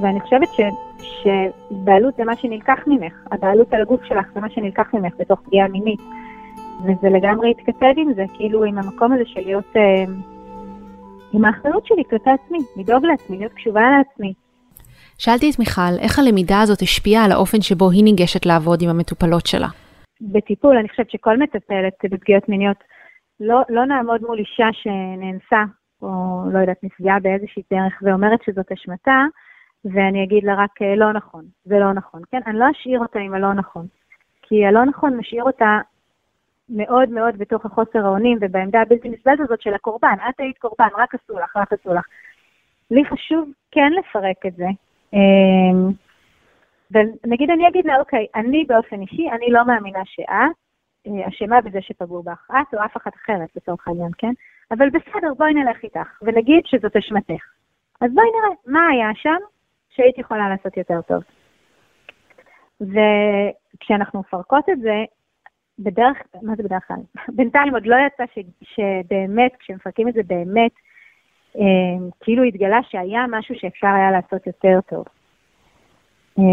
ואני 0.02 0.20
חושבת 0.20 0.48
ש, 0.48 0.62
שבעלות 1.02 2.16
זה 2.16 2.24
מה 2.24 2.36
שנלקח 2.36 2.80
ממך, 2.88 3.14
הבעלות 3.32 3.74
על 3.74 3.82
הגוף 3.82 4.04
שלך 4.04 4.26
זה 4.34 4.40
מה 4.40 4.50
שנלקח 4.50 4.94
ממך 4.94 5.14
בתוך 5.20 5.40
פגיעה 5.46 5.68
מינית. 5.68 6.02
וזה 6.84 7.10
לגמרי 7.10 7.52
התכתב 7.52 7.94
עם 7.98 8.14
זה, 8.14 8.26
כאילו 8.34 8.64
עם 8.64 8.78
המקום 8.78 9.12
הזה 9.12 9.24
של 9.26 9.42
להיות, 9.46 9.76
אה, 9.76 10.04
עם 11.34 11.46
האחריות 11.46 11.86
שלי 11.86 12.04
כלפי 12.10 12.30
עצמי, 12.30 12.60
לדאוג 12.78 13.06
לעצמי, 13.06 13.38
להיות 13.38 13.54
קשובה 13.54 13.82
לעצמי. 13.98 14.34
שאלתי 15.20 15.52
את 15.52 15.60
מיכל, 15.60 15.94
איך 16.00 16.20
הלמידה 16.20 16.62
הזאת 16.62 16.82
השפיעה 16.82 17.26
על 17.26 17.32
האופן 17.32 17.62
שבו 17.62 17.90
היא 17.92 18.04
ניגשת 18.04 18.46
לעבוד 18.46 18.80
עם 18.82 18.90
המטופלות 18.90 19.46
שלה? 19.48 19.68
בטיפול, 20.22 20.78
אני 20.78 20.90
חושבת 20.90 21.12
שכל 21.12 21.38
מטפלת 21.38 21.94
בפגיעות 22.12 22.50
מיניות, 22.50 22.78
לא, 23.40 23.62
לא 23.70 23.86
נעמוד 23.86 24.22
מול 24.22 24.40
אישה 24.40 24.68
שנאנסה, 24.72 25.64
או 26.02 26.10
לא 26.54 26.60
יודעת, 26.60 26.84
נפגעה 26.84 27.20
באיזושהי 27.20 27.64
דרך 27.72 27.94
ואומרת 28.02 28.40
שזאת 28.46 28.72
אשמתה, 28.72 29.22
ואני 29.86 30.24
אגיד 30.24 30.44
לה 30.44 30.54
רק 30.64 30.82
אה, 30.82 30.96
לא 30.96 31.14
נכון, 31.14 31.46
זה 31.66 31.80
לא 31.80 31.94
נכון, 31.94 32.22
כן? 32.32 32.40
אני 32.48 32.60
לא 32.60 32.66
אשאיר 32.72 33.00
אותה 33.00 33.20
עם 33.20 33.34
הלא 33.34 33.54
נכון, 33.54 33.86
כי 34.42 34.66
הלא 34.66 34.86
נכון 34.86 35.18
משאיר 35.18 35.44
אותה 35.44 35.80
מאוד 36.70 37.10
מאוד 37.10 37.38
בתוך 37.38 37.66
החוסר 37.66 38.06
האונים 38.06 38.38
ובעמדה 38.42 38.82
הבלתי 38.82 39.10
נסבלת 39.10 39.40
הזאת 39.40 39.62
של 39.62 39.74
הקורבן. 39.74 40.16
את 40.30 40.40
היית 40.40 40.58
קורבן, 40.58 40.88
רק 40.98 41.16
עשו 41.16 41.40
לך, 41.40 41.58
רק 41.58 41.74
עשו 41.74 41.94
לך. 41.94 42.06
לי 42.92 43.06
חשוב 43.06 43.50
כן 43.72 43.92
לפרק 44.00 44.46
את 44.48 44.56
זה. 44.56 44.68
אמ, 45.14 45.92
ונגיד 46.92 47.50
אני 47.50 47.68
אגיד 47.68 47.86
לה, 47.86 48.00
אוקיי, 48.00 48.26
אני 48.36 48.66
באופן 48.68 49.02
אישי, 49.02 49.30
אני 49.32 49.50
לא 49.50 49.68
מאמינה 49.68 50.06
שאת 50.06 50.30
אה, 51.08 51.28
אשמה 51.28 51.62
בזה 51.62 51.82
שפגעו 51.82 52.24
בך, 52.24 52.48
את 52.52 52.74
או 52.74 52.86
אף 52.86 52.98
אחת 52.98 53.16
אחרת 53.16 53.50
לצורך 53.56 53.88
העניין, 53.88 54.12
כן? 54.18 54.32
אבל 54.72 54.90
בסדר, 54.90 55.34
בואי 55.38 55.54
נלך 55.54 55.84
איתך, 55.84 56.22
ונגיד 56.22 56.64
שזאת 56.66 56.96
אשמתך. 56.96 57.44
אז 58.02 58.12
בואי 58.14 58.26
נראה, 58.26 58.56
מה 58.66 58.88
היה 58.88 59.10
שם 59.16 59.38
שהיית 59.90 60.18
יכולה 60.18 60.50
לעשות 60.50 60.78
יותר 60.78 61.02
טוב. 61.02 61.24
וכשאנחנו 62.82 64.20
מפרקות 64.20 64.70
את 64.70 64.80
זה, 64.80 65.04
בדרך, 65.80 66.18
מה 66.42 66.56
זה 66.56 66.64
בדרך 66.64 66.88
כלל? 66.88 67.02
בינתיים 67.38 67.74
עוד 67.74 67.86
לא 67.86 67.96
יצא 68.08 68.24
ש, 68.34 68.40
שבאמת, 68.62 69.52
כשמפרקים 69.60 70.08
את 70.08 70.14
זה 70.14 70.22
באמת, 70.28 70.72
כאילו 72.20 72.44
התגלה 72.44 72.80
שהיה 72.90 73.26
משהו 73.30 73.56
שאפשר 73.56 73.88
היה 73.88 74.12
לעשות 74.12 74.48
יותר 74.48 74.80
טוב. 74.90 75.06
אה, 76.40 76.44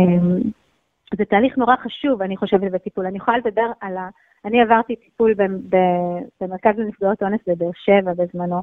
זה 1.16 1.24
תהליך 1.24 1.58
נורא 1.58 1.76
חשוב, 1.76 2.22
אני 2.22 2.36
חושבת, 2.36 2.72
בטיפול. 2.72 3.06
אני 3.06 3.16
יכולה 3.16 3.38
לדבר 3.38 3.70
על 3.80 3.96
ה... 3.96 4.08
אני 4.44 4.62
עברתי 4.62 4.96
טיפול 4.96 5.34
במרכז 6.40 6.78
לנפגעות 6.78 7.22
אונס 7.22 7.40
בבאר 7.46 7.70
שבע 7.74 8.12
בזמנו, 8.12 8.62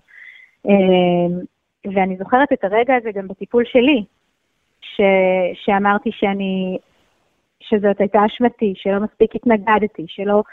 אה, 0.70 1.40
ואני 1.94 2.18
זוכרת 2.18 2.54
את 2.54 2.64
הרגע 2.64 2.96
הזה 2.96 3.12
גם 3.12 3.28
בטיפול 3.28 3.64
שלי, 3.66 4.04
ש, 4.82 5.02
שאמרתי 5.54 6.10
שאני 6.12 6.78
שזאת 7.60 8.00
הייתה 8.00 8.26
אשמתי, 8.26 8.74
שלא 8.76 9.00
מספיק 9.00 9.36
התנגדתי, 9.36 10.06
שלא... 10.08 10.44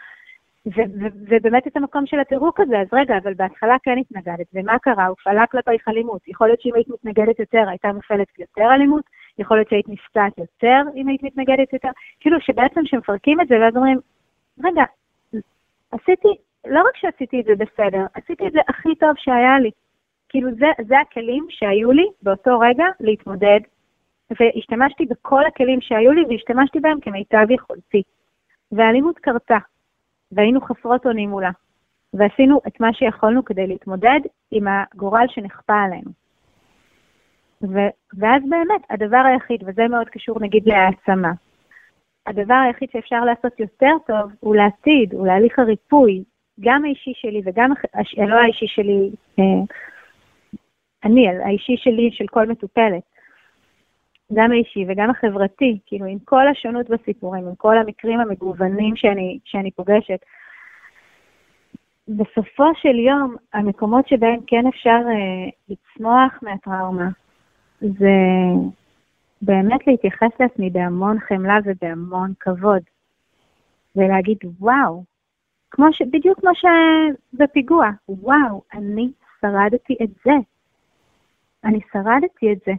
ובאמת 0.66 1.66
את 1.66 1.76
המקום 1.76 2.06
של 2.06 2.20
הפירוק 2.20 2.60
הזה, 2.60 2.80
אז 2.80 2.86
רגע, 2.92 3.18
אבל 3.22 3.34
בהתחלה 3.34 3.76
כן 3.82 3.98
התנגדת, 3.98 4.46
ומה 4.54 4.78
קרה? 4.78 5.06
הופעלה 5.06 5.46
כלפייך 5.46 5.88
אלימות. 5.88 6.28
יכול 6.28 6.46
להיות 6.46 6.60
שאם 6.60 6.74
היית 6.74 6.88
מתנגדת 6.88 7.38
יותר, 7.38 7.68
הייתה 7.68 7.92
מופעלת 7.92 8.38
יותר 8.38 8.68
אלימות, 8.74 9.04
יכול 9.38 9.56
להיות 9.56 9.68
שהיית 9.68 9.88
נפצעת 9.88 10.38
יותר 10.38 10.82
אם 10.96 11.08
היית 11.08 11.22
מתנגדת 11.22 11.72
יותר. 11.72 11.88
כאילו 12.20 12.40
שבעצם 12.40 12.80
כשמפרקים 12.84 13.40
את 13.40 13.48
זה, 13.48 13.54
ואז 13.60 13.76
אומרים, 13.76 13.98
רגע, 14.64 14.84
עשיתי, 15.92 16.28
לא 16.66 16.80
רק 16.80 16.96
שעשיתי 16.96 17.40
את 17.40 17.44
זה 17.44 17.52
בסדר, 17.54 18.06
עשיתי 18.14 18.46
את 18.46 18.52
זה 18.52 18.60
הכי 18.68 18.94
טוב 18.94 19.10
שהיה 19.16 19.58
לי. 19.58 19.70
כאילו 20.28 20.50
זה, 20.54 20.66
זה 20.88 21.00
הכלים 21.00 21.46
שהיו 21.48 21.92
לי 21.92 22.06
באותו 22.22 22.58
רגע 22.58 22.84
להתמודד 23.00 23.60
והשתמשתי 24.40 25.06
בכל 25.06 25.46
הכלים 25.46 25.80
שהיו 25.80 26.12
לי 26.12 26.22
והשתמשתי 26.28 26.80
בהם 26.80 27.00
כמיטב 27.00 27.50
יכולתי. 27.50 28.02
והאלימות 28.72 29.18
קרתה, 29.18 29.58
והיינו 30.32 30.60
חסרות 30.60 31.06
אונים 31.06 31.30
מולה, 31.30 31.50
ועשינו 32.14 32.60
את 32.66 32.80
מה 32.80 32.92
שיכולנו 32.92 33.44
כדי 33.44 33.66
להתמודד 33.66 34.20
עם 34.50 34.64
הגורל 34.68 35.26
שנכפה 35.28 35.80
עלינו. 35.82 36.10
ו- 37.62 38.18
ואז 38.18 38.42
באמת, 38.48 38.82
הדבר 38.90 39.22
היחיד, 39.32 39.62
וזה 39.66 39.88
מאוד 39.88 40.08
קשור 40.08 40.40
נגיד 40.40 40.62
להעצמה, 40.66 41.32
הדבר 42.26 42.54
היחיד 42.54 42.88
שאפשר 42.92 43.24
לעשות 43.24 43.60
יותר 43.60 43.92
טוב 44.06 44.32
הוא 44.40 44.56
לעתיד, 44.56 45.14
הוא 45.14 45.26
להליך 45.26 45.58
הריפוי, 45.58 46.24
גם 46.60 46.84
האישי 46.84 47.12
שלי 47.14 47.42
וגם, 47.44 47.70
לא 48.28 48.36
האישי 48.36 48.66
שלי, 48.66 49.10
אה, 49.38 49.44
אני, 51.04 51.28
האישי 51.28 51.76
שלי 51.76 52.10
של 52.12 52.26
כל 52.26 52.46
מטופלת. 52.46 53.09
גם 54.32 54.52
האישי 54.52 54.84
וגם 54.88 55.10
החברתי, 55.10 55.78
כאילו 55.86 56.06
עם 56.06 56.18
כל 56.18 56.48
השונות 56.48 56.90
בסיפורים, 56.90 57.48
עם 57.48 57.54
כל 57.54 57.78
המקרים 57.78 58.20
המגוונים 58.20 58.96
שאני, 58.96 59.38
שאני 59.44 59.70
פוגשת. 59.70 60.20
בסופו 62.08 62.64
של 62.74 62.98
יום, 62.98 63.36
המקומות 63.54 64.08
שבהם 64.08 64.40
כן 64.46 64.66
אפשר 64.66 65.00
אה, 65.08 65.50
לצמוח 65.68 66.38
מהטראומה, 66.42 67.08
זה 67.80 68.14
באמת 69.42 69.86
להתייחס 69.86 70.30
לעצמי 70.40 70.70
בהמון 70.70 71.18
חמלה 71.20 71.58
ובהמון 71.64 72.32
כבוד, 72.40 72.82
ולהגיד, 73.96 74.38
וואו, 74.60 75.04
כמו 75.70 75.86
ש... 75.92 76.02
בדיוק 76.02 76.40
כמו 76.40 76.50
שבפיגוע, 76.54 77.90
וואו, 78.08 78.62
אני 78.72 79.10
שרדתי 79.40 79.96
את 80.02 80.10
זה. 80.24 80.32
אני 81.64 81.80
שרדתי 81.92 82.52
את 82.52 82.58
זה. 82.66 82.72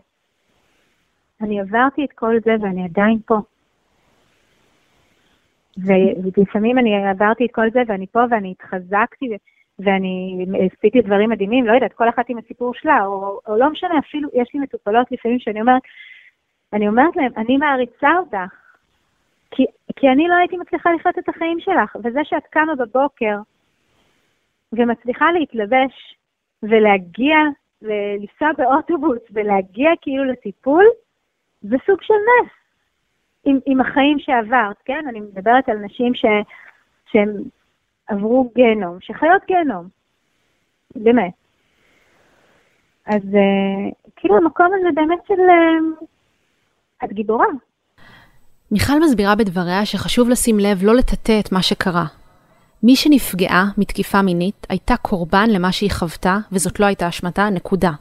אני 1.43 1.59
עברתי 1.59 2.05
את 2.05 2.11
כל 2.11 2.35
זה 2.45 2.51
ואני 2.61 2.83
עדיין 2.83 3.19
פה. 3.25 3.37
ולפעמים 5.77 6.77
אני 6.77 7.07
עברתי 7.07 7.45
את 7.45 7.51
כל 7.51 7.71
זה 7.73 7.81
ואני 7.87 8.07
פה 8.07 8.19
ואני 8.29 8.51
התחזקתי 8.51 9.37
ואני 9.79 10.45
עשיתי 10.65 11.01
דברים 11.01 11.29
מדהימים, 11.29 11.67
לא 11.67 11.73
יודעת, 11.73 11.93
כל 11.93 12.09
אחת 12.09 12.29
עם 12.29 12.37
הסיפור 12.37 12.73
שלה, 12.73 13.05
או, 13.05 13.39
או 13.47 13.57
לא 13.57 13.69
משנה, 13.69 13.99
אפילו 13.99 14.29
יש 14.33 14.49
לי 14.53 14.59
מטופלות 14.59 15.11
לפעמים 15.11 15.39
שאני 15.39 15.61
אומרת, 15.61 15.81
אני 16.73 16.87
אומרת 16.87 17.15
להם, 17.15 17.31
אני 17.37 17.57
מעריצה 17.57 18.09
אותך, 18.19 18.53
כי, 19.51 19.65
כי 19.95 20.09
אני 20.09 20.27
לא 20.27 20.35
הייתי 20.35 20.57
מצליחה 20.57 20.89
לחיות 20.93 21.19
את 21.19 21.29
החיים 21.29 21.59
שלך, 21.59 21.95
וזה 22.03 22.19
שאת 22.23 22.43
קמה 22.49 22.75
בבוקר 22.75 23.37
ומצליחה 24.73 25.31
להתלבש 25.31 26.15
ולהגיע, 26.63 27.37
לנסוע 27.81 28.49
באוטובוס 28.57 29.19
ולהגיע 29.31 29.91
כאילו 30.01 30.23
לטיפול, 30.23 30.85
זה 31.61 31.75
סוג 31.85 32.01
של 32.01 32.13
נס 32.13 32.51
עם, 33.45 33.59
עם 33.65 33.81
החיים 33.81 34.19
שעברת, 34.19 34.75
כן? 34.85 35.03
אני 35.09 35.19
מדברת 35.19 35.69
על 35.69 35.77
נשים 35.77 36.13
ש, 36.15 36.25
שהן 37.11 37.29
עברו 38.07 38.51
גיהנום, 38.55 38.97
שחיות 39.01 39.41
גיהנום, 39.47 39.87
באמת. 40.95 41.33
אז 43.05 43.21
uh, 43.23 44.11
כאילו 44.15 44.37
המקום 44.37 44.67
הזה 44.73 44.89
באמת 44.95 45.19
של... 45.27 45.33
Uh, 45.33 46.05
את 47.03 47.13
גיבורה. 47.13 47.45
מיכל 48.71 48.99
מסבירה 48.99 49.35
בדבריה 49.35 49.85
שחשוב 49.85 50.29
לשים 50.29 50.59
לב 50.59 50.83
לא 50.83 50.95
לטאטא 50.95 51.39
את 51.39 51.51
מה 51.51 51.61
שקרה. 51.61 52.05
מי 52.83 52.95
שנפגעה 52.95 53.65
מתקיפה 53.77 54.21
מינית 54.21 54.67
הייתה 54.69 54.97
קורבן 54.97 55.49
למה 55.49 55.71
שהיא 55.71 55.91
חוותה, 55.91 56.37
וזאת 56.51 56.79
לא 56.79 56.85
הייתה 56.85 57.09
אשמתה, 57.09 57.49
נקודה. 57.49 57.91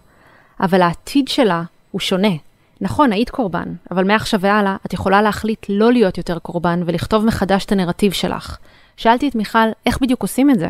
אבל 0.61 0.83
העתיד 0.83 1.29
שלה 1.29 1.62
הוא 1.90 2.00
שונה. 2.00 2.50
נכון, 2.81 3.13
היית 3.13 3.31
קורבן, 3.31 3.69
אבל 3.91 4.05
מעכשיו 4.05 4.41
והלאה 4.41 4.77
את 4.87 4.93
יכולה 4.93 5.23
להחליט 5.23 5.67
לא 5.69 5.93
להיות 5.93 6.19
יותר 6.19 6.39
קורבן 6.39 6.81
ולכתוב 6.87 7.27
מחדש 7.27 7.67
את 7.67 7.73
הנרטיב 7.73 8.13
שלך. 8.13 8.59
שאלתי 8.97 9.29
את 9.29 9.35
מיכל, 9.35 9.69
איך 9.87 10.03
בדיוק 10.03 10.23
עושים 10.23 10.51
את 10.51 10.59
זה? 10.59 10.69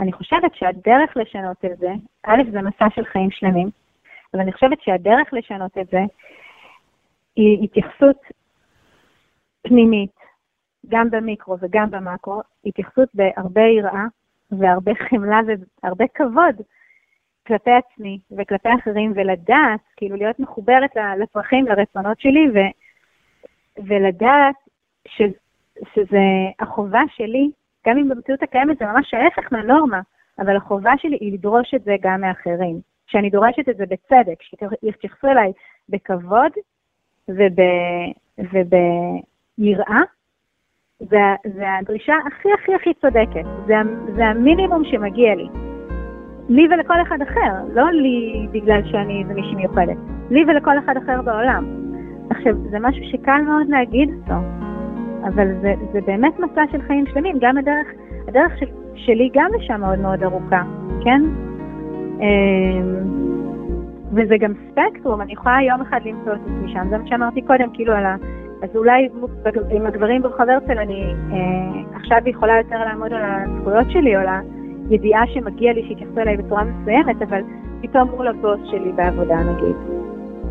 אני 0.00 0.12
חושבת 0.12 0.54
שהדרך 0.54 1.16
לשנות 1.16 1.64
את 1.64 1.78
זה, 1.78 1.88
א', 2.26 2.42
זה 2.52 2.62
מסע 2.62 2.86
של 2.94 3.04
חיים 3.04 3.30
שלמים, 3.30 3.68
אבל 4.34 4.42
אני 4.42 4.52
חושבת 4.52 4.80
שהדרך 4.80 5.32
לשנות 5.32 5.78
את 5.78 5.86
זה 5.90 6.00
היא 7.36 7.64
התייחסות 7.64 8.16
פנימית, 9.62 10.16
גם 10.88 11.10
במיקרו 11.10 11.56
וגם 11.60 11.90
במקרו, 11.90 12.40
התייחסות 12.66 13.08
בהרבה 13.14 13.62
יראה 13.62 14.04
והרבה 14.50 14.92
חמלה 14.94 15.40
והרבה 15.82 16.04
כבוד 16.14 16.56
כלפי 17.46 17.70
עצמי 17.70 18.18
וכלפי 18.38 18.68
אחרים, 18.80 19.12
ולדעת, 19.14 19.80
כאילו 19.96 20.16
להיות 20.16 20.40
מחוברת 20.40 20.90
לצרכים, 21.18 21.66
לרצונות 21.66 22.20
שלי, 22.20 22.48
ו, 22.54 22.58
ולדעת 23.86 24.54
ש, 25.08 25.22
שזה 25.94 26.22
החובה 26.60 27.00
שלי, 27.16 27.50
גם 27.86 27.98
אם 27.98 28.08
במציאות 28.08 28.42
הקיימת 28.42 28.78
זה 28.78 28.84
ממש 28.84 29.14
ההפך 29.14 29.52
מהנורמה, 29.52 30.00
אבל 30.38 30.56
החובה 30.56 30.92
שלי 30.98 31.16
היא 31.20 31.32
לדרוש 31.32 31.74
את 31.74 31.82
זה 31.84 31.96
גם 32.00 32.20
מאחרים. 32.20 32.80
שאני 33.06 33.30
דורשת 33.30 33.68
את 33.68 33.76
זה 33.76 33.84
בצדק, 33.86 34.42
שיתייחסו 34.42 35.26
אליי 35.26 35.52
בכבוד 35.88 36.52
וב, 37.28 37.58
וביראה, 38.38 40.00
זה, 40.98 41.16
זה 41.44 41.64
הדרישה 41.78 42.14
הכי 42.26 42.48
הכי 42.52 42.74
הכי 42.74 42.94
צודקת. 42.94 43.44
זה, 43.66 43.74
זה 44.16 44.26
המינימום 44.26 44.84
שמגיע 44.84 45.34
לי. 45.34 45.65
לי 46.48 46.68
ולכל 46.70 47.02
אחד 47.02 47.22
אחר, 47.22 47.52
לא 47.74 47.90
לי 47.90 48.46
בגלל 48.52 48.80
שאני 48.84 49.22
איזה 49.22 49.34
מישהי 49.34 49.54
מיוחדת, 49.54 49.96
לי 50.30 50.44
ולכל 50.48 50.78
אחד 50.78 50.96
אחר 50.96 51.22
בעולם. 51.22 51.64
עכשיו, 52.30 52.52
זה 52.70 52.78
משהו 52.80 53.04
שקל 53.04 53.40
מאוד 53.40 53.68
להגיד 53.68 54.10
אותו, 54.14 54.34
אבל 55.24 55.48
זה, 55.60 55.74
זה 55.92 56.00
באמת 56.06 56.40
מסע 56.40 56.62
של 56.72 56.82
חיים 56.82 57.04
שלמים, 57.06 57.36
גם 57.40 57.58
הדרך, 57.58 57.86
הדרך 58.28 58.58
של, 58.58 58.66
שלי 58.94 59.30
גם 59.34 59.50
לשם 59.58 59.80
מאוד 59.80 59.98
מאוד 59.98 60.22
ארוכה, 60.22 60.62
כן? 61.04 61.22
אמ, 62.20 63.16
וזה 64.12 64.34
גם 64.40 64.52
ספקטרום, 64.70 65.20
אני 65.20 65.32
יכולה 65.32 65.62
יום 65.62 65.80
אחד 65.80 66.00
למצוא 66.04 66.32
את 66.32 66.38
עצמי 66.40 66.72
שם, 66.72 66.88
זה 66.90 66.98
מה 66.98 67.06
שאמרתי 67.06 67.42
קודם, 67.42 67.70
כאילו 67.72 67.92
על 67.92 68.06
ה... 68.06 68.16
אז 68.62 68.76
אולי 68.76 69.08
עם 69.70 69.86
הגברים 69.86 70.22
ברחוב 70.22 70.48
הרצל 70.48 70.78
אני 70.78 71.14
אה, 71.32 71.96
עכשיו 71.96 72.18
יכולה 72.26 72.56
יותר 72.58 72.78
לעמוד 72.78 73.12
על 73.12 73.22
הזכויות 73.24 73.90
שלי, 73.90 74.16
או 74.16 74.20
על 74.20 74.28
הידיעה 74.90 75.26
שמגיע 75.26 75.72
לי 75.72 75.82
שיתייחסו 75.88 76.20
אליי 76.20 76.36
בצורה 76.36 76.64
מסוימת, 76.64 77.22
אבל 77.22 77.40
פתאום 77.82 78.10
מול 78.10 78.28
הבוס 78.28 78.60
שלי 78.70 78.92
בעבודה 78.92 79.36
נגיד, 79.36 79.76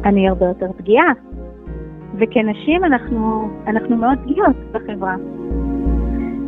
אני 0.06 0.30
הרבה 0.30 0.46
יותר 0.46 0.68
פגיעה. 0.77 1.12
וכנשים 2.18 2.84
אנחנו, 2.84 3.50
אנחנו 3.68 3.98
מאוד 3.98 4.18
פגיעות 4.24 4.56
בחברה. 4.72 5.15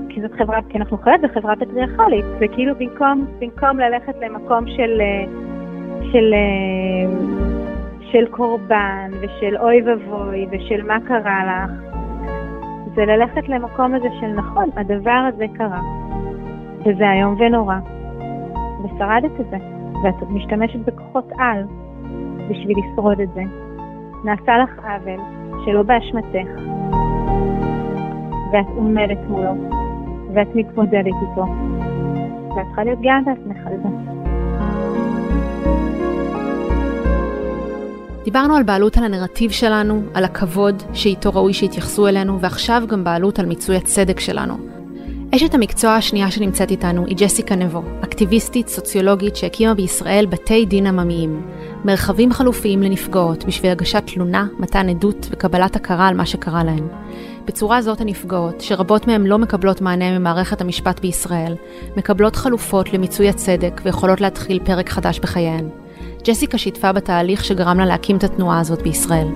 כי 0.09 0.21
זאת 0.21 0.31
חברה, 0.31 0.59
כי 0.69 0.77
אנחנו 0.77 0.97
חיות 0.97 1.21
בחברה 1.21 1.55
פטריארכלית, 1.55 2.25
וכאילו 2.39 2.75
במקום, 2.75 3.25
במקום 3.39 3.79
ללכת 3.79 4.15
למקום 4.21 4.67
של, 4.67 5.01
אה, 5.01 5.25
של, 6.11 6.33
אה, 6.33 7.11
של 8.11 8.25
קורבן 8.31 9.11
ושל 9.21 9.57
אוי 9.57 9.81
ואבוי 9.81 10.47
ושל 10.51 10.83
מה 10.83 10.97
קרה 11.07 11.41
לך, 11.45 11.71
זה 12.95 13.05
ללכת 13.05 13.49
למקום 13.49 13.93
הזה 13.93 14.07
של 14.19 14.27
נכון, 14.27 14.69
הדבר 14.75 15.27
הזה 15.33 15.45
קרה, 15.53 15.81
וזה 16.87 17.11
איום 17.11 17.35
ונורא, 17.39 17.75
ושרדת 18.83 19.39
את 19.39 19.45
זה, 19.49 19.57
ואת 20.03 20.29
משתמשת 20.29 20.79
בכוחות 20.79 21.25
על 21.37 21.63
בשביל 22.49 22.77
לשרוד 22.77 23.19
את 23.19 23.29
זה. 23.33 23.41
נעשה 24.23 24.57
לך 24.57 24.79
עוול 24.79 25.19
שלא 25.65 25.83
באשמתך, 25.83 26.49
ואת 28.51 28.65
עומדת 28.75 29.17
מולו, 29.29 29.53
ואת 30.33 30.47
מתמודדת 30.55 31.05
איתו, 31.05 31.45
ואת 32.55 32.65
צריכה 32.67 32.83
להיות 32.83 33.01
גאה 33.01 33.19
בעצמך 33.25 33.67
על 33.67 33.73
זה. 33.83 33.89
דיברנו 38.23 38.55
על 38.55 38.63
בעלות 38.63 38.97
על 38.97 39.03
הנרטיב 39.03 39.51
שלנו, 39.51 40.01
על 40.13 40.23
הכבוד 40.23 40.83
שאיתו 40.93 41.29
ראוי 41.33 41.53
שיתייחסו 41.53 42.07
אלינו, 42.07 42.39
ועכשיו 42.39 42.83
גם 42.87 43.03
בעלות 43.03 43.39
על 43.39 43.45
מיצוי 43.45 43.75
הצדק 43.75 44.19
שלנו. 44.19 44.76
אשת 45.35 45.53
המקצוע 45.53 45.91
השנייה 45.91 46.31
שנמצאת 46.31 46.71
איתנו 46.71 47.05
היא 47.05 47.15
ג'סיקה 47.17 47.55
נבו, 47.55 47.83
אקטיביסטית 48.03 48.67
סוציולוגית 48.67 49.35
שהקימה 49.35 49.73
בישראל 49.73 50.25
בתי 50.25 50.65
דין 50.65 50.87
עממיים, 50.87 51.41
מרחבים 51.85 52.31
חלופיים 52.31 52.83
לנפגעות 52.83 53.45
בשביל 53.45 53.71
הגשת 53.71 54.03
תלונה, 54.05 54.47
מתן 54.59 54.89
עדות 54.89 55.27
וקבלת 55.31 55.75
הכרה 55.75 56.07
על 56.07 56.15
מה 56.15 56.25
שקרה 56.25 56.63
להן. 56.63 56.87
בצורה 57.45 57.81
זאת 57.81 58.01
הנפגעות, 58.01 58.61
שרבות 58.61 59.07
מהן 59.07 59.23
לא 59.23 59.37
מקבלות 59.37 59.81
מענה 59.81 60.19
ממערכת 60.19 60.61
המשפט 60.61 60.99
בישראל, 60.99 61.55
מקבלות 61.97 62.35
חלופות 62.35 62.93
למיצוי 62.93 63.29
הצדק 63.29 63.81
ויכולות 63.85 64.21
להתחיל 64.21 64.59
פרק 64.65 64.89
חדש 64.89 65.19
בחייהן. 65.19 65.69
ג'סיקה 66.23 66.57
שיתפה 66.57 66.91
בתהליך 66.91 67.45
שגרם 67.45 67.79
לה 67.79 67.85
להקים 67.85 68.17
את 68.17 68.23
התנועה 68.23 68.59
הזאת 68.59 68.81
בישראל. 68.81 69.27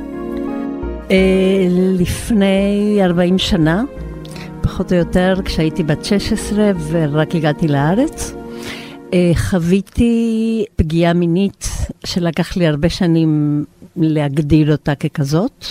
אה, 1.11 1.67
לפני 1.99 2.99
40 3.01 3.37
שנה, 3.37 3.83
פחות 4.71 4.91
או 4.91 4.97
יותר, 4.97 5.33
כשהייתי 5.45 5.83
בת 5.83 6.05
16 6.05 6.71
ורק 6.91 7.35
הגעתי 7.35 7.67
לארץ, 7.67 8.33
אה, 9.13 9.31
חוויתי 9.35 10.65
פגיעה 10.75 11.13
מינית 11.13 11.67
שלקח 12.05 12.57
לי 12.57 12.67
הרבה 12.67 12.89
שנים 12.89 13.63
להגדיר 13.95 14.71
אותה 14.71 14.95
ככזאת, 14.95 15.65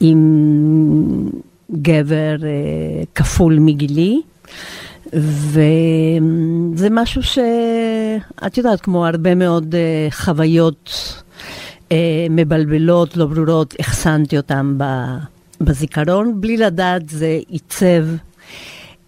עם 0.00 1.28
גבר 1.72 2.36
אה, 2.42 3.02
כפול 3.14 3.58
מגילי. 3.58 4.20
וזה 5.12 6.88
משהו 6.90 7.22
שאת 7.22 8.58
יודעת, 8.58 8.80
כמו 8.80 9.06
הרבה 9.06 9.34
מאוד 9.34 9.74
uh, 9.74 10.14
חוויות 10.14 10.90
uh, 11.88 11.92
מבלבלות, 12.30 13.16
לא 13.16 13.26
ברורות, 13.26 13.74
החסנתי 13.78 14.36
אותן 14.36 14.78
בזיכרון, 15.60 16.40
בלי 16.40 16.56
לדעת 16.56 17.08
זה 17.08 17.38
עיצב 17.48 18.04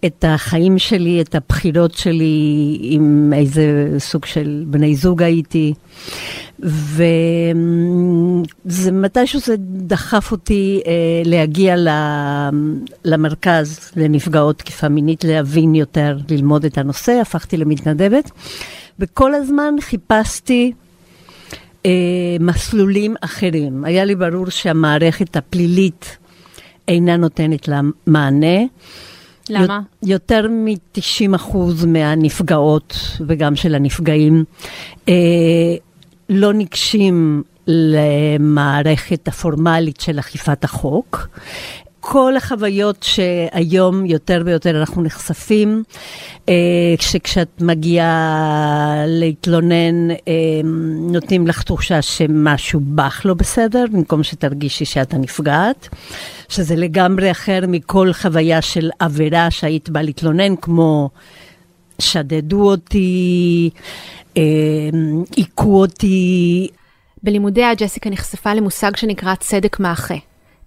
את 0.05 0.25
החיים 0.27 0.79
שלי, 0.79 1.21
את 1.21 1.35
הבחירות 1.35 1.93
שלי, 1.93 2.77
עם 2.81 3.33
איזה 3.35 3.95
סוג 3.97 4.25
של 4.25 4.63
בני 4.67 4.95
זוג 4.95 5.23
הייתי. 5.23 5.73
וזה 6.59 7.53
מתישהו 8.91 9.39
זה 9.39 9.55
דחף 9.59 10.31
אותי 10.31 10.81
אה, 10.87 10.91
להגיע 11.25 11.75
למרכז 13.05 13.91
לנפגעות 13.95 14.57
תקיפה 14.57 14.89
מינית, 14.89 15.23
להבין 15.23 15.75
יותר, 15.75 16.17
ללמוד 16.29 16.65
את 16.65 16.77
הנושא, 16.77 17.11
הפכתי 17.21 17.57
למתנדבת, 17.57 18.31
וכל 18.99 19.33
הזמן 19.33 19.75
חיפשתי 19.81 20.71
אה, 21.85 21.91
מסלולים 22.39 23.15
אחרים. 23.21 23.85
היה 23.85 24.05
לי 24.05 24.15
ברור 24.15 24.49
שהמערכת 24.49 25.35
הפלילית 25.35 26.17
אינה 26.87 27.17
נותנת 27.17 27.67
לה 27.67 27.81
מענה. 28.07 28.57
למה? 29.49 29.79
יותר 30.03 30.47
מ-90% 30.49 31.57
מהנפגעות 31.87 32.97
וגם 33.27 33.55
של 33.55 33.75
הנפגעים 33.75 34.43
אה, 35.09 35.13
לא 36.29 36.53
ניגשים 36.53 37.43
למערכת 37.67 39.27
הפורמלית 39.27 39.99
של 39.99 40.19
אכיפת 40.19 40.63
החוק. 40.63 41.27
כל 42.05 42.37
החוויות 42.37 43.03
שהיום 43.03 44.05
יותר 44.05 44.41
ויותר 44.45 44.79
אנחנו 44.79 45.03
נחשפים, 45.03 45.83
אה, 46.49 46.53
שכשאת 46.99 47.61
מגיעה 47.61 49.03
להתלונן, 49.07 50.11
אה, 50.11 50.15
נותנים 51.11 51.47
לך 51.47 51.63
תחושה 51.63 52.01
שמשהו 52.01 52.79
בך 52.85 53.21
לא 53.25 53.33
בסדר, 53.33 53.85
במקום 53.91 54.23
שתרגישי 54.23 54.85
שאת 54.85 55.13
הנפגעת, 55.13 55.89
שזה 56.53 56.75
לגמרי 56.75 57.31
אחר 57.31 57.59
מכל 57.67 58.13
חוויה 58.13 58.61
של 58.61 58.89
עבירה 58.99 59.51
שהיית 59.51 59.89
באה 59.89 60.03
להתלונן, 60.03 60.55
כמו 60.55 61.09
שדדו 61.99 62.71
אותי, 62.71 63.69
היכו 65.35 65.81
אותי. 65.81 66.67
בלימודיה 67.23 67.73
ג'סיקה 67.73 68.09
נחשפה 68.09 68.53
למושג 68.53 68.95
שנקרא 68.95 69.35
צדק 69.35 69.79
מאחה. 69.79 70.15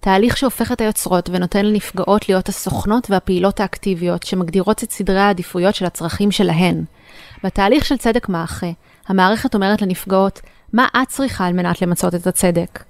תהליך 0.00 0.36
שהופך 0.36 0.72
את 0.72 0.80
היוצרות 0.80 1.30
ונותן 1.32 1.66
לנפגעות 1.66 2.28
להיות 2.28 2.48
הסוכנות 2.48 3.10
והפעילות 3.10 3.60
האקטיביות 3.60 4.22
שמגדירות 4.22 4.82
את 4.82 4.90
סדרי 4.90 5.20
העדיפויות 5.20 5.74
של 5.74 5.84
הצרכים 5.84 6.30
שלהן. 6.30 6.84
בתהליך 7.44 7.84
של 7.84 7.96
צדק 7.96 8.28
מאחה, 8.28 8.70
המערכת 9.08 9.54
אומרת 9.54 9.82
לנפגעות, 9.82 10.40
מה 10.72 10.86
את 11.02 11.08
צריכה 11.08 11.46
על 11.46 11.52
מנת 11.52 11.82
למצות 11.82 12.14
את 12.14 12.26
הצדק? 12.26 12.82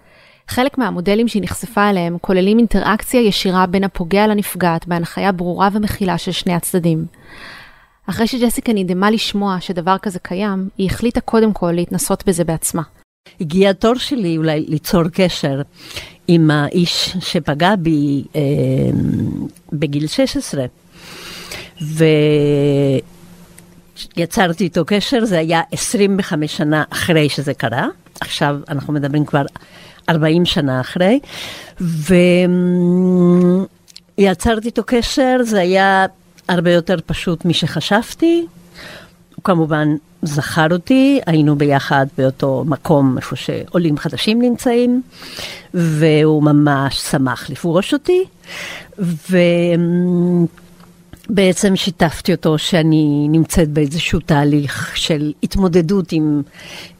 חלק 0.48 0.78
מהמודלים 0.78 1.28
שהיא 1.28 1.42
נחשפה 1.42 1.90
אליהם 1.90 2.16
כוללים 2.20 2.58
אינטראקציה 2.58 3.20
ישירה 3.20 3.66
בין 3.66 3.84
הפוגע 3.84 4.26
לנפגעת 4.26 4.86
בהנחיה 4.86 5.32
ברורה 5.32 5.68
ומכילה 5.72 6.18
של 6.18 6.32
שני 6.32 6.54
הצדדים. 6.54 7.06
אחרי 8.06 8.26
שג'סיקה 8.26 8.72
נדהמה 8.72 9.10
לשמוע 9.10 9.56
שדבר 9.60 9.98
כזה 9.98 10.18
קיים, 10.18 10.68
היא 10.78 10.90
החליטה 10.90 11.20
קודם 11.20 11.52
כל 11.52 11.72
להתנסות 11.72 12.26
בזה 12.26 12.44
בעצמה. 12.44 12.82
הגיע 13.40 13.70
התור 13.70 13.94
שלי 13.94 14.36
אולי 14.36 14.64
ליצור 14.68 15.02
קשר 15.12 15.62
עם 16.28 16.50
האיש 16.50 17.16
שפגע 17.20 17.76
בי 17.76 18.24
אה, 18.36 18.40
בגיל 19.72 20.06
16. 20.06 20.64
ויצרתי 24.16 24.64
איתו 24.64 24.84
קשר, 24.86 25.24
זה 25.24 25.38
היה 25.38 25.60
25 25.72 26.56
שנה 26.56 26.84
אחרי 26.90 27.28
שזה 27.28 27.54
קרה. 27.54 27.86
עכשיו 28.20 28.56
אנחנו 28.68 28.92
מדברים 28.92 29.24
כבר 29.24 29.42
40 30.08 30.44
שנה 30.44 30.80
אחרי. 30.80 31.20
ויצרתי 34.18 34.66
איתו 34.66 34.82
קשר, 34.86 35.36
זה 35.42 35.60
היה 35.60 36.06
הרבה 36.48 36.72
יותר 36.72 36.96
פשוט 37.06 37.44
משחשבתי. 37.44 38.46
הוא 39.36 39.44
כמובן 39.44 39.88
זכר 40.22 40.66
אותי, 40.72 41.20
היינו 41.26 41.56
ביחד 41.56 42.06
באותו 42.18 42.64
מקום 42.66 43.16
איפה 43.16 43.36
שעולים 43.36 43.98
חדשים 43.98 44.42
נמצאים, 44.42 45.02
והוא 45.74 46.42
ממש 46.42 46.98
שמח 46.98 47.50
לפגוש 47.50 47.94
אותי, 47.94 48.24
ובעצם 51.30 51.76
שיתפתי 51.76 52.32
אותו 52.32 52.58
שאני 52.58 53.26
נמצאת 53.30 53.68
באיזשהו 53.68 54.20
תהליך 54.20 54.96
של 54.96 55.32
התמודדות 55.42 56.12
עם 56.12 56.42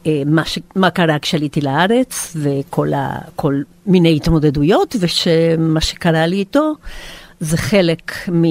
אה, 0.05 0.21
מה, 0.25 0.45
ש... 0.45 0.59
מה 0.75 0.89
קרה 0.89 1.19
כשעליתי 1.19 1.61
לארץ, 1.61 2.37
וכל 2.41 2.93
ה... 2.93 3.17
מיני 3.85 4.15
התמודדויות, 4.15 4.95
ושמה 4.99 5.81
שקרה 5.81 6.25
לי 6.25 6.35
איתו 6.35 6.73
זה 7.39 7.57
חלק 7.57 8.11
מ... 8.31 8.43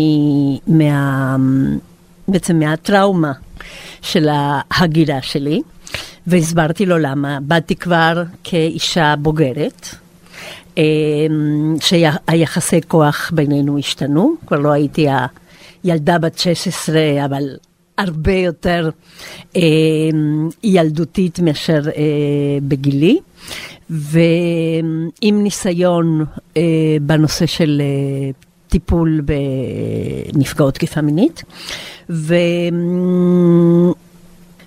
מה... 0.66 1.36
בעצם 2.28 2.58
מהטראומה 2.58 3.32
של 4.02 4.28
ההגירה 4.30 5.22
שלי, 5.22 5.62
והסברתי 6.26 6.86
לו 6.86 6.98
למה. 6.98 7.38
באתי 7.42 7.76
כבר 7.76 8.22
כאישה 8.44 9.14
בוגרת, 9.18 9.88
אמ, 10.76 11.74
שהיחסי 11.80 12.80
כוח 12.88 13.30
בינינו 13.34 13.78
השתנו, 13.78 14.34
כבר 14.46 14.58
לא 14.58 14.70
הייתי 14.70 15.08
הילדה 15.86 16.18
בת 16.18 16.38
16, 16.38 17.00
אבל 17.24 17.42
הרבה 17.98 18.32
יותר 18.32 18.90
אה, 19.56 19.62
ילדותית 20.64 21.38
מאשר 21.40 21.80
אה, 21.86 22.02
בגילי, 22.62 23.18
ועם 23.90 25.42
ניסיון 25.42 26.24
אה, 26.56 26.62
בנושא 27.02 27.46
של 27.46 27.82
אה, 27.84 28.30
טיפול 28.68 29.22
בנפגעות 30.34 30.74
תקיפה 30.74 31.00
מינית. 31.00 31.42
ו... 32.10 32.34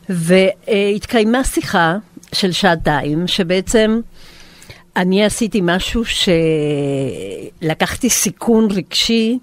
והתקיימה 0.10 1.44
שיחה 1.44 1.98
של 2.34 2.52
שעתיים, 2.52 3.28
שבעצם 3.28 4.00
אני 4.96 5.26
עשיתי 5.26 5.60
משהו 5.64 6.04
שלקחתי 7.62 8.10
סיכון 8.10 8.68
רגשי 8.72 9.40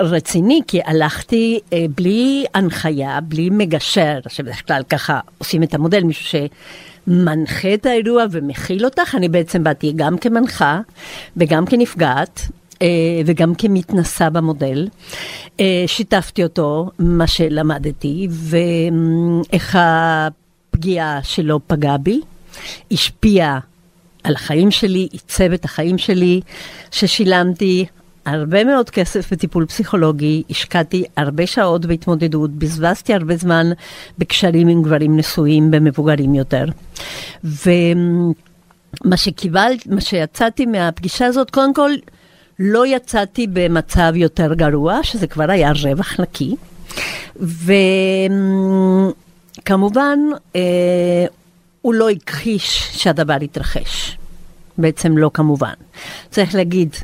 רציני, 0.00 0.60
כי 0.66 0.80
הלכתי 0.84 1.60
אה, 1.72 1.86
בלי 1.96 2.44
הנחיה, 2.54 3.20
בלי 3.20 3.50
מגשר, 3.50 4.18
שבדרך 4.28 4.66
כלל 4.66 4.82
ככה 4.88 5.20
עושים 5.38 5.62
את 5.62 5.74
המודל, 5.74 6.04
מישהו 6.04 6.40
שמנחה 7.08 7.74
את 7.74 7.86
האירוע 7.86 8.24
ומכיל 8.30 8.84
אותך, 8.84 9.14
אני 9.14 9.28
בעצם 9.28 9.64
באתי 9.64 9.92
גם 9.96 10.18
כמנחה 10.18 10.80
וגם 11.36 11.66
כנפגעת, 11.66 12.40
אה, 12.82 12.86
וגם 13.26 13.54
כמתנסה 13.54 14.30
במודל. 14.30 14.88
אה, 15.60 15.84
שיתפתי 15.86 16.42
אותו, 16.42 16.90
מה 16.98 17.26
שלמדתי, 17.26 18.28
ואיך 18.30 19.78
הפגיעה 19.80 21.20
שלו 21.22 21.60
פגעה 21.66 21.98
בי, 21.98 22.20
השפיעה 22.92 23.58
על 24.24 24.34
החיים 24.34 24.70
שלי, 24.70 25.08
עיצב 25.12 25.52
את 25.52 25.64
החיים 25.64 25.98
שלי, 25.98 26.40
ששילמתי 26.90 27.86
הרבה 28.28 28.64
מאוד 28.64 28.90
כסף 28.90 29.32
בטיפול 29.32 29.66
פסיכולוגי, 29.66 30.42
השקעתי 30.50 31.04
הרבה 31.16 31.46
שעות 31.46 31.86
בהתמודדות, 31.86 32.50
בזבזתי 32.50 33.14
הרבה 33.14 33.36
זמן 33.36 33.70
בקשרים 34.18 34.68
עם 34.68 34.82
גברים 34.82 35.16
נשואים 35.16 35.70
במבוגרים 35.70 36.34
יותר. 36.34 36.64
ומה 37.44 39.16
שקיבלתי, 39.16 39.88
מה 39.88 40.00
שיצאתי 40.00 40.66
מהפגישה 40.66 41.26
הזאת, 41.26 41.50
קודם 41.50 41.74
כל, 41.74 41.90
לא 42.58 42.86
יצאתי 42.86 43.46
במצב 43.52 44.12
יותר 44.14 44.54
גרוע, 44.54 45.02
שזה 45.02 45.26
כבר 45.26 45.50
היה 45.50 45.72
רווח 45.84 46.20
נקי. 46.20 46.54
וכמובן, 49.64 50.18
אה, 50.56 51.26
הוא 51.82 51.94
לא 51.94 52.10
הכחיש 52.10 52.90
שהדבר 52.92 53.36
התרחש. 53.42 54.18
בעצם 54.78 55.18
לא 55.18 55.30
כמובן. 55.34 55.72
צריך 56.30 56.54
להגיד, 56.54 56.96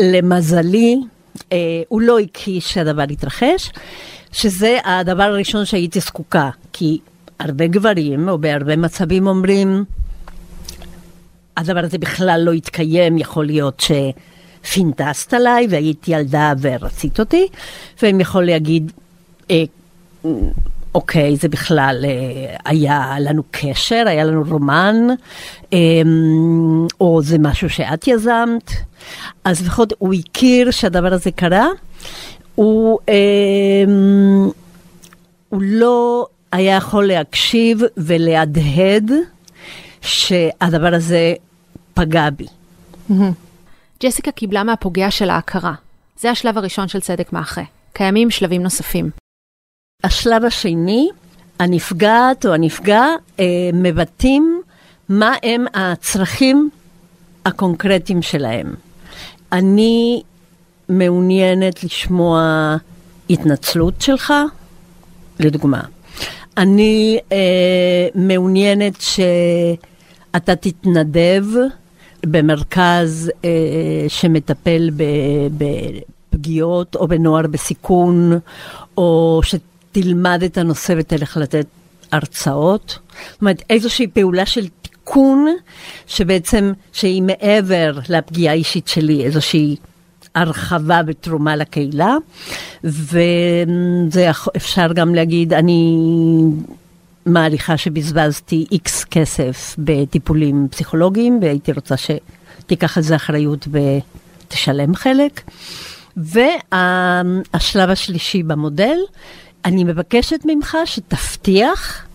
למזלי, 0.00 0.96
אה, 1.52 1.56
הוא 1.88 2.00
לא 2.00 2.18
הכחיש 2.18 2.72
שהדבר 2.74 3.02
התרחש, 3.10 3.70
שזה 4.32 4.78
הדבר 4.84 5.22
הראשון 5.22 5.64
שהייתי 5.64 6.00
זקוקה, 6.00 6.50
כי 6.72 6.98
הרבה 7.38 7.66
גברים, 7.66 8.28
או 8.28 8.38
בהרבה 8.38 8.76
מצבים 8.76 9.26
אומרים, 9.26 9.84
הדבר 11.56 11.80
הזה 11.84 11.98
בכלל 11.98 12.40
לא 12.44 12.52
התקיים, 12.52 13.18
יכול 13.18 13.46
להיות 13.46 13.80
ש... 13.80 13.92
פינטסת 14.72 15.34
עליי 15.34 15.66
והייתי 15.70 16.10
ילדה 16.12 16.52
ורצית 16.60 17.20
אותי, 17.20 17.46
והם 18.02 18.20
יכול 18.20 18.44
להגיד, 18.46 18.92
אה, 19.50 19.64
אוקיי, 20.94 21.36
זה 21.36 21.48
בכלל, 21.48 22.04
אה, 22.04 22.56
היה 22.64 23.14
לנו 23.20 23.42
קשר, 23.50 24.04
היה 24.06 24.24
לנו 24.24 24.44
רומן, 24.48 24.96
אה, 25.72 25.78
או 27.00 27.22
זה 27.22 27.38
משהו 27.38 27.70
שאת 27.70 28.08
יזמת. 28.08 28.70
אז 29.44 29.66
לפחות 29.66 29.92
הוא 29.98 30.14
הכיר 30.14 30.70
שהדבר 30.70 31.14
הזה 31.14 31.30
קרה, 31.30 31.66
הוא, 32.54 32.98
אה, 33.08 33.14
הוא 35.48 35.62
לא 35.62 36.26
היה 36.52 36.76
יכול 36.76 37.06
להקשיב 37.06 37.80
ולהדהד 37.96 39.10
שהדבר 40.00 40.94
הזה 40.94 41.34
פגע 41.94 42.30
בי. 42.30 42.46
ג'סיקה 44.02 44.30
קיבלה 44.30 44.64
מהפוגע 44.64 45.10
של 45.10 45.30
ההכרה. 45.30 45.74
זה 46.20 46.30
השלב 46.30 46.58
הראשון 46.58 46.88
של 46.88 47.00
צדק 47.00 47.32
מאחה. 47.32 47.62
קיימים 47.92 48.30
שלבים 48.30 48.62
נוספים. 48.62 49.10
השלב 50.04 50.44
השני, 50.44 51.08
הנפגעת 51.58 52.46
או 52.46 52.54
הנפגע 52.54 53.04
אה, 53.40 53.44
מבטאים 53.72 54.62
מה 55.08 55.34
הם 55.42 55.64
הצרכים 55.74 56.70
הקונקרטיים 57.46 58.22
שלהם. 58.22 58.74
אני 59.52 60.22
מעוניינת 60.88 61.84
לשמוע 61.84 62.76
התנצלות 63.30 64.00
שלך, 64.00 64.32
לדוגמה. 65.40 65.80
אני 66.56 67.18
אה, 67.32 68.08
מעוניינת 68.14 69.00
שאתה 69.00 70.56
תתנדב 70.56 71.44
במרכז 72.26 73.30
אה, 73.44 73.50
שמטפל 74.08 74.90
בפגיעות 75.58 76.96
או 76.96 77.08
בנוער 77.08 77.46
בסיכון, 77.46 78.38
או 78.96 79.40
שתלמד 79.90 80.42
את 80.42 80.58
הנושא 80.58 80.94
ותלך 80.96 81.36
לתת 81.36 81.66
הרצאות. 82.12 82.98
זאת 83.30 83.40
אומרת, 83.40 83.62
איזושהי 83.70 84.06
פעולה 84.06 84.46
של 84.46 84.66
תיקון, 84.82 85.46
שבעצם, 86.06 86.72
שהיא 86.92 87.22
מעבר 87.22 87.98
לפגיעה 88.08 88.54
האישית 88.54 88.88
שלי, 88.88 89.24
איזושהי 89.24 89.76
הרחבה 90.34 91.00
ותרומה 91.06 91.56
לקהילה. 91.56 92.16
וזה 92.84 94.30
אפשר 94.56 94.92
גם 94.92 95.14
להגיד, 95.14 95.52
אני 95.52 95.96
מעריכה 97.26 97.76
שבזבזתי 97.76 98.66
איקס 98.72 99.04
כסף 99.04 99.76
בטיפולים 99.78 100.68
פסיכולוגיים, 100.70 101.38
והייתי 101.42 101.72
רוצה 101.72 101.94
שתיקח 101.96 102.96
על 102.96 103.02
זה 103.02 103.16
אחריות 103.16 103.68
ותשלם 103.70 104.94
חלק. 104.94 105.40
והשלב 106.16 107.90
השלישי 107.90 108.42
במודל, 108.42 108.96
אני 109.64 109.84
מבקשת 109.84 110.40
ממך 110.44 110.76
שתבטיח 110.84 112.06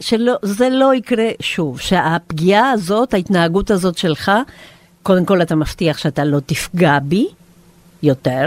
שזה 0.00 0.68
לא 0.70 0.94
יקרה 0.94 1.28
שוב, 1.40 1.80
שהפגיעה 1.80 2.70
הזאת, 2.70 3.14
ההתנהגות 3.14 3.70
הזאת 3.70 3.98
שלך, 3.98 4.32
קודם 5.02 5.24
כל 5.24 5.42
אתה 5.42 5.54
מבטיח 5.54 5.98
שאתה 5.98 6.24
לא 6.24 6.40
תפגע 6.46 6.98
בי 7.02 7.26
יותר, 8.02 8.46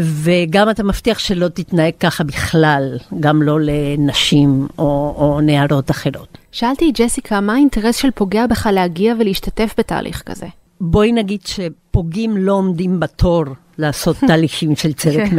וגם 0.00 0.70
אתה 0.70 0.82
מבטיח 0.82 1.18
שלא 1.18 1.48
תתנהג 1.48 1.92
ככה 2.00 2.24
בכלל, 2.24 2.98
גם 3.20 3.42
לא 3.42 3.58
לנשים 3.60 4.66
או, 4.78 5.14
או 5.18 5.40
נערות 5.40 5.90
אחרות. 5.90 6.38
שאלתי 6.52 6.90
את 6.90 7.00
ג'סיקה, 7.00 7.40
מה 7.40 7.54
האינטרס 7.54 7.96
של 7.96 8.10
פוגע 8.10 8.46
בך 8.46 8.68
להגיע 8.72 9.14
ולהשתתף 9.18 9.74
בתהליך 9.78 10.22
כזה? 10.26 10.46
בואי 10.80 11.12
נגיד 11.12 11.40
שפוגעים 11.46 12.36
לא 12.36 12.52
עומדים 12.52 13.00
בתור 13.00 13.44
לעשות 13.78 14.16
תהליכים 14.28 14.76
של 14.76 14.92
צדק 14.92 15.24
כן. 15.30 15.36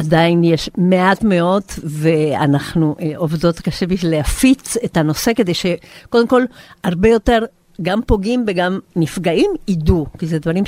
עדיין 0.00 0.44
יש 0.44 0.70
מעט 0.78 1.22
מאוד, 1.22 1.62
ואנחנו 1.84 2.96
אה, 3.00 3.12
עובדות 3.16 3.60
קשה 3.60 3.86
בשביל 3.86 4.10
להפיץ 4.10 4.76
את 4.76 4.96
הנושא, 4.96 5.34
כדי 5.34 5.54
שקודם 5.54 6.26
כל 6.28 6.42
הרבה 6.84 7.08
יותר 7.08 7.44
גם 7.82 8.00
פוגעים 8.06 8.44
וגם 8.46 8.78
נפגעים 8.96 9.50
ידעו, 9.68 10.06
כי 10.18 10.26
זה 10.26 10.38
דברים 10.38 10.64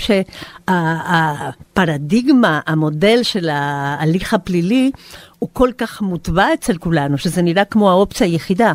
שהפרדיגמה, 0.68 2.61
המודל 2.66 3.23
של 3.23 3.49
ההליך 3.49 4.35
הפלילי, 4.35 4.90
הוא 5.38 5.49
כל 5.53 5.71
כך 5.79 6.03
מוטבע 6.03 6.55
אצל 6.55 6.79
כולנו, 6.79 7.18
שזה 7.18 7.42
נראה 7.42 7.64
כמו 7.64 7.90
האופציה 7.90 8.27
היחידה. 8.27 8.73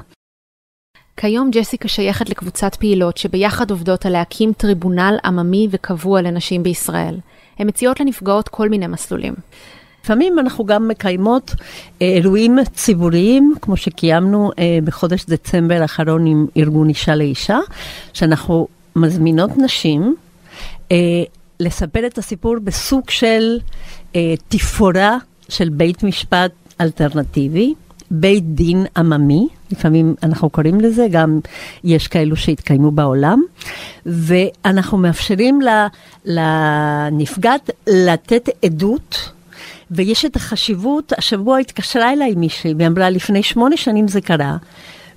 כיום 1.18 1.52
ג'סיקה 1.52 1.88
שייכת 1.88 2.30
לקבוצת 2.30 2.76
פעילות 2.76 3.18
שביחד 3.18 3.72
עובדות 3.72 4.06
על 4.06 4.12
להקים 4.12 4.54
טריבונל 4.54 5.18
עממי 5.26 5.68
וקבוע 5.72 6.22
לנשים 6.22 6.64
בישראל. 6.64 7.20
הן 7.60 7.68
מציעות 7.68 8.00
לנפגעות 8.00 8.50
כל 8.50 8.70
מיני 8.70 8.88
מסלולים. 8.88 9.34
לפעמים 10.08 10.40
אנחנו 10.40 10.66
גם 10.66 10.88
מקיימות 10.88 11.56
אה, 12.02 12.08
אירועים 12.08 12.58
ציבוריים, 12.74 13.54
כמו 13.62 13.78
שקיימנו 13.78 14.52
אה, 14.60 14.80
בחודש 14.84 15.26
דצמבר 15.26 15.82
האחרון 15.82 16.26
עם 16.26 16.46
ארגון 16.58 16.90
אישה 16.90 17.16
לאישה, 17.16 17.58
שאנחנו 18.14 18.68
מזמינות 18.96 19.50
נשים 19.58 20.16
אה, 20.92 20.98
לספר 21.60 22.08
את 22.08 22.18
הסיפור 22.18 22.56
בסוג 22.64 23.10
של 23.10 23.60
תפאורה 24.48 25.18
של 25.50 25.70
בית 25.70 26.04
משפט 26.04 26.52
אלטרנטיבי. 26.82 27.74
בית 28.12 28.56
דין 28.56 28.86
עממי, 28.98 29.48
לפעמים 29.72 30.16
אנחנו 30.24 30.50
קוראים 30.50 30.82
לזה, 30.82 31.08
גם 31.12 31.40
יש 31.84 32.08
כאלו 32.08 32.36
שהתקיימו 32.36 32.92
בעולם, 32.92 33.44
ואנחנו 34.06 34.98
מאפשרים 34.98 35.60
לנפגעת 36.26 37.70
לתת 37.88 38.50
עדות 38.66 39.32
ויש 39.92 40.26
את 40.26 40.36
החשיבות, 40.36 41.14
השבוע 41.18 41.58
התקשרה 41.58 42.14
אליי 42.14 42.36
מישהי 42.36 42.74
ואמרה, 42.80 43.10
לפני 43.10 43.44
שמונה 43.44 43.78
שנים 43.78 44.08
זה 44.08 44.22
קרה, 44.22 44.58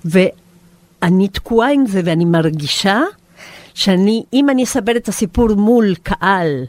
ואני 0.05 1.27
תקועה 1.27 1.71
עם 1.71 1.85
זה 1.85 2.01
ואני 2.05 2.25
מרגישה 2.25 3.01
שאני, 3.73 4.23
אם 4.33 4.49
אני 4.49 4.63
אספר 4.63 4.97
את 4.97 5.07
הסיפור 5.07 5.53
מול 5.55 5.95
קהל, 6.03 6.63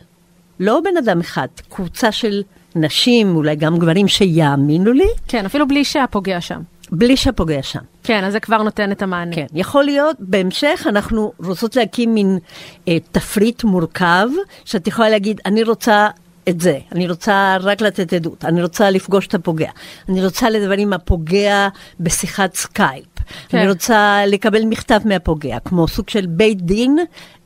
לא 0.61 0.81
בן 0.85 0.97
אדם 0.97 1.21
אחד, 1.21 1.49
קבוצה 1.69 2.13
של 2.13 2.43
נשים, 2.77 3.37
אולי 3.37 3.57
גם 3.57 3.79
גברים 3.79 4.09
שיאמינו 4.09 4.93
לי. 4.93 5.09
כן, 5.29 5.47
אפילו 5.47 5.69
בלי 5.69 5.85
שהפוגע 5.85 6.41
שם. 6.41 6.61
בלי 6.93 7.17
שהפוגע 7.17 7.63
שם. 7.63 7.81
כן, 8.03 8.25
אז 8.25 8.33
זה 8.33 8.41
כבר 8.41 8.63
נותן 8.63 8.93
את 8.93 9.03
המענה. 9.03 9.35
כן, 9.35 9.47
יכול 9.55 9.85
להיות, 9.85 10.17
בהמשך 10.19 10.87
אנחנו 10.89 11.33
רוצות 11.45 11.77
להקים 11.77 12.15
מין 12.15 12.39
אה, 12.89 12.97
תפריט 13.13 13.65
מורכב, 13.65 14.29
שאת 14.65 14.87
יכולה 14.87 15.11
להגיד, 15.11 15.41
אני 15.47 15.63
רוצה 15.63 16.09
את 16.49 16.61
זה, 16.61 16.79
אני 16.93 17.09
רוצה 17.09 17.57
רק 17.61 17.81
לתת 17.81 18.13
עדות, 18.13 18.45
אני 18.45 18.63
רוצה 18.63 18.91
לפגוש 18.91 19.27
את 19.27 19.35
הפוגע, 19.35 19.71
אני 20.09 20.25
רוצה 20.25 20.51
לדבר 20.51 20.77
עם 20.79 20.93
הפוגע 20.93 21.69
בשיחת 22.01 22.55
סקייפ, 22.55 23.07
כן. 23.49 23.59
אני 23.59 23.69
רוצה 23.69 24.23
לקבל 24.27 24.65
מכתב 24.65 25.01
מהפוגע, 25.05 25.59
כמו 25.59 25.89
סוג 25.89 26.09
של 26.09 26.27
בית 26.27 26.63
דין 26.63 26.99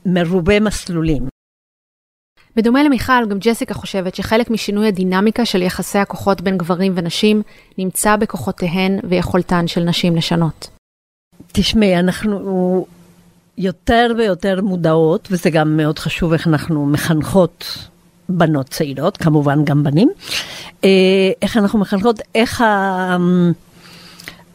מרובה 0.05 0.59
מסלולים. 0.59 1.27
בדומה 2.55 2.83
למיכל, 2.83 3.25
גם 3.29 3.37
ג'סיקה 3.39 3.73
חושבת 3.73 4.15
שחלק 4.15 4.49
משינוי 4.49 4.87
הדינמיקה 4.87 5.45
של 5.45 5.61
יחסי 5.61 5.97
הכוחות 5.97 6.41
בין 6.41 6.57
גברים 6.57 6.93
ונשים 6.95 7.41
נמצא 7.77 8.15
בכוחותיהן 8.15 8.99
ויכולתן 9.09 9.67
של 9.67 9.83
נשים 9.83 10.15
לשנות. 10.15 10.69
תשמעי, 11.51 11.99
אנחנו 11.99 12.85
יותר 13.57 14.11
ויותר 14.17 14.61
מודעות, 14.61 15.27
וזה 15.31 15.49
גם 15.49 15.77
מאוד 15.77 15.99
חשוב 15.99 16.33
איך 16.33 16.47
אנחנו 16.47 16.85
מחנכות 16.85 17.87
בנות 18.29 18.69
צעירות, 18.69 19.17
כמובן 19.17 19.65
גם 19.65 19.83
בנים, 19.83 20.09
אה, 20.83 20.89
איך 21.41 21.57
אנחנו 21.57 21.79
מחנכות, 21.79 22.19
איך 22.35 22.63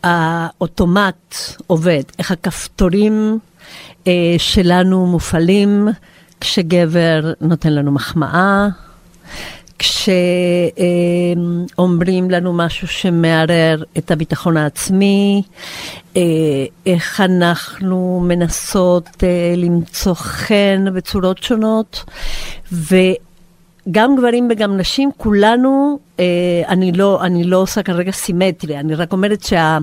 האוטומט 0.02 1.37
עובד, 1.66 2.02
איך 2.18 2.30
הכפתורים 2.30 3.38
אה, 4.06 4.35
שלנו 4.38 5.06
מופעלים 5.06 5.88
כשגבר 6.40 7.32
נותן 7.40 7.72
לנו 7.72 7.92
מחמאה, 7.92 8.68
כשאומרים 11.78 12.30
לנו 12.30 12.52
משהו 12.52 12.88
שמערער 12.88 13.82
את 13.98 14.11
הביטחון 14.11 14.56
העצמי, 14.56 15.42
אה, 16.16 16.22
איך 16.87 17.20
אנחנו 17.20 18.24
מנסות 18.28 19.08
למצוא 19.56 20.14
חן 20.14 20.85
בצורות 20.94 21.42
שונות, 21.42 22.04
ו... 22.72 22.96
גם 23.90 24.16
גברים 24.16 24.48
וגם 24.50 24.76
נשים, 24.76 25.10
כולנו, 25.16 25.98
אה, 26.20 26.24
אני, 26.68 26.92
לא, 26.92 27.24
אני 27.24 27.44
לא 27.44 27.56
עושה 27.56 27.82
כרגע 27.82 28.12
סימטריה, 28.12 28.80
אני 28.80 28.94
רק 28.94 29.12
אומרת 29.12 29.42
שה... 29.42 29.78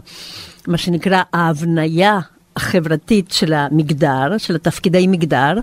מה 0.67 0.77
שנקרא 0.77 1.21
ההבניה 1.33 2.19
החברתית 2.55 3.31
של 3.31 3.53
המגדר, 3.53 4.37
של 4.37 4.55
התפקידי 4.55 5.07
מגדר, 5.07 5.53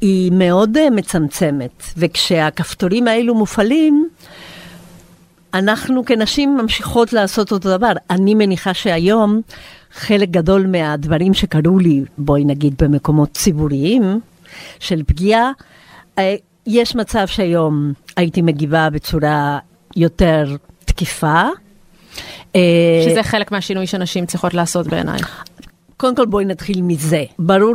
היא 0.00 0.32
מאוד 0.32 0.76
uh, 0.76 0.90
מצמצמת. 0.90 1.82
וכשהכפתורים 1.96 3.08
האלו 3.08 3.34
מופעלים, 3.34 4.08
אנחנו 5.54 6.04
כנשים 6.04 6.56
ממשיכות 6.56 7.12
לעשות 7.12 7.52
אותו 7.52 7.76
דבר. 7.76 7.92
אני 8.10 8.34
מניחה 8.34 8.74
שהיום 8.74 9.40
חלק 9.92 10.28
גדול 10.28 10.66
מהדברים 10.66 11.34
שקרו 11.34 11.78
לי, 11.78 12.04
בואי 12.18 12.44
נגיד 12.44 12.74
במקומות 12.78 13.32
ציבוריים, 13.32 14.20
של 14.78 15.02
פגיעה, 15.06 15.50
אה, 16.18 16.34
יש 16.72 16.96
מצב 16.96 17.26
שהיום 17.26 17.92
הייתי 18.16 18.42
מגיבה 18.42 18.90
בצורה 18.90 19.58
יותר 19.96 20.56
תקיפה. 20.84 21.42
אה, 22.56 22.60
שזה 23.04 23.22
חלק 23.22 23.52
מהשינוי 23.52 23.86
שנשים 23.86 24.26
צריכות 24.26 24.54
לעשות 24.54 24.86
בעיניי. 24.86 25.20
קודם 25.96 26.16
כל 26.16 26.26
בואי 26.26 26.44
נתחיל 26.44 26.82
מזה. 26.82 27.24
ברור 27.38 27.74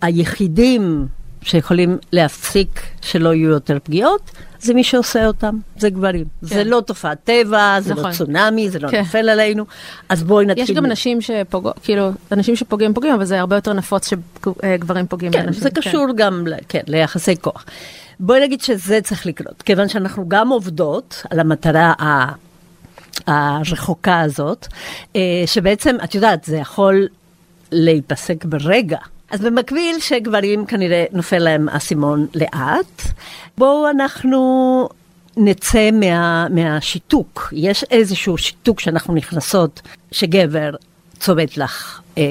שהיחידים 0.00 1.06
שיכולים 1.44 1.98
להפסיק 2.12 2.80
שלא 3.00 3.34
יהיו 3.34 3.50
יותר 3.50 3.78
פגיעות, 3.84 4.30
זה 4.60 4.74
מי 4.74 4.84
שעושה 4.84 5.26
אותם, 5.26 5.58
זה 5.76 5.90
גברים. 5.90 6.24
כן. 6.24 6.46
זה 6.46 6.64
לא 6.64 6.80
תופעת 6.80 7.18
טבע, 7.24 7.76
זה 7.80 7.94
לא 7.94 8.00
נכון. 8.00 8.10
לא 8.10 8.16
צונאמי, 8.16 8.70
זה 8.70 8.78
לא 8.78 8.88
כן. 8.88 8.98
נופל 8.98 9.28
עלינו, 9.28 9.64
אז 10.08 10.22
בואי 10.22 10.46
נתחיל. 10.46 10.64
יש 10.64 10.70
גם 10.70 10.86
נשים 10.86 11.20
שפוגעים, 11.20 11.74
כאילו, 11.82 12.10
אנשים 12.32 12.56
שפוגעים 12.56 12.94
פוגעים, 12.94 13.14
אבל 13.14 13.24
זה 13.24 13.40
הרבה 13.40 13.56
יותר 13.56 13.72
נפוץ 13.72 14.10
שגברים 14.10 15.06
פוגעים 15.06 15.32
כן, 15.32 15.44
באנשים. 15.44 15.62
זה 15.62 15.70
כן, 15.70 15.74
זה 15.74 15.80
קשור 15.88 16.06
גם 16.16 16.44
כן, 16.68 16.80
ליחסי 16.86 17.36
כוח. 17.36 17.64
בואי 18.20 18.40
נגיד 18.40 18.60
שזה 18.60 19.00
צריך 19.02 19.26
לקרות, 19.26 19.62
כיוון 19.62 19.88
שאנחנו 19.88 20.28
גם 20.28 20.48
עובדות 20.48 21.22
על 21.30 21.40
המטרה 21.40 21.92
ה... 22.02 22.32
הרחוקה 23.26 24.20
הזאת, 24.20 24.66
אה, 25.16 25.42
שבעצם, 25.46 25.96
את 26.04 26.14
יודעת, 26.14 26.44
זה 26.44 26.56
יכול 26.56 27.08
להיפסק 27.72 28.44
ברגע. 28.44 28.98
אז 29.30 29.40
במקביל 29.40 30.00
שגברים 30.00 30.66
כנראה 30.66 31.04
נופל 31.12 31.38
להם 31.38 31.68
האסימון 31.68 32.26
לאט, 32.34 33.02
בואו 33.58 33.90
אנחנו 33.90 34.88
נצא 35.36 35.90
מה, 35.90 36.48
מהשיתוק. 36.48 37.52
יש 37.52 37.84
איזשהו 37.90 38.38
שיתוק 38.38 38.80
שאנחנו 38.80 39.14
נכנסות, 39.14 39.82
שגבר 40.12 40.70
צובט 41.18 41.56
לך. 41.56 42.00
אה, 42.18 42.22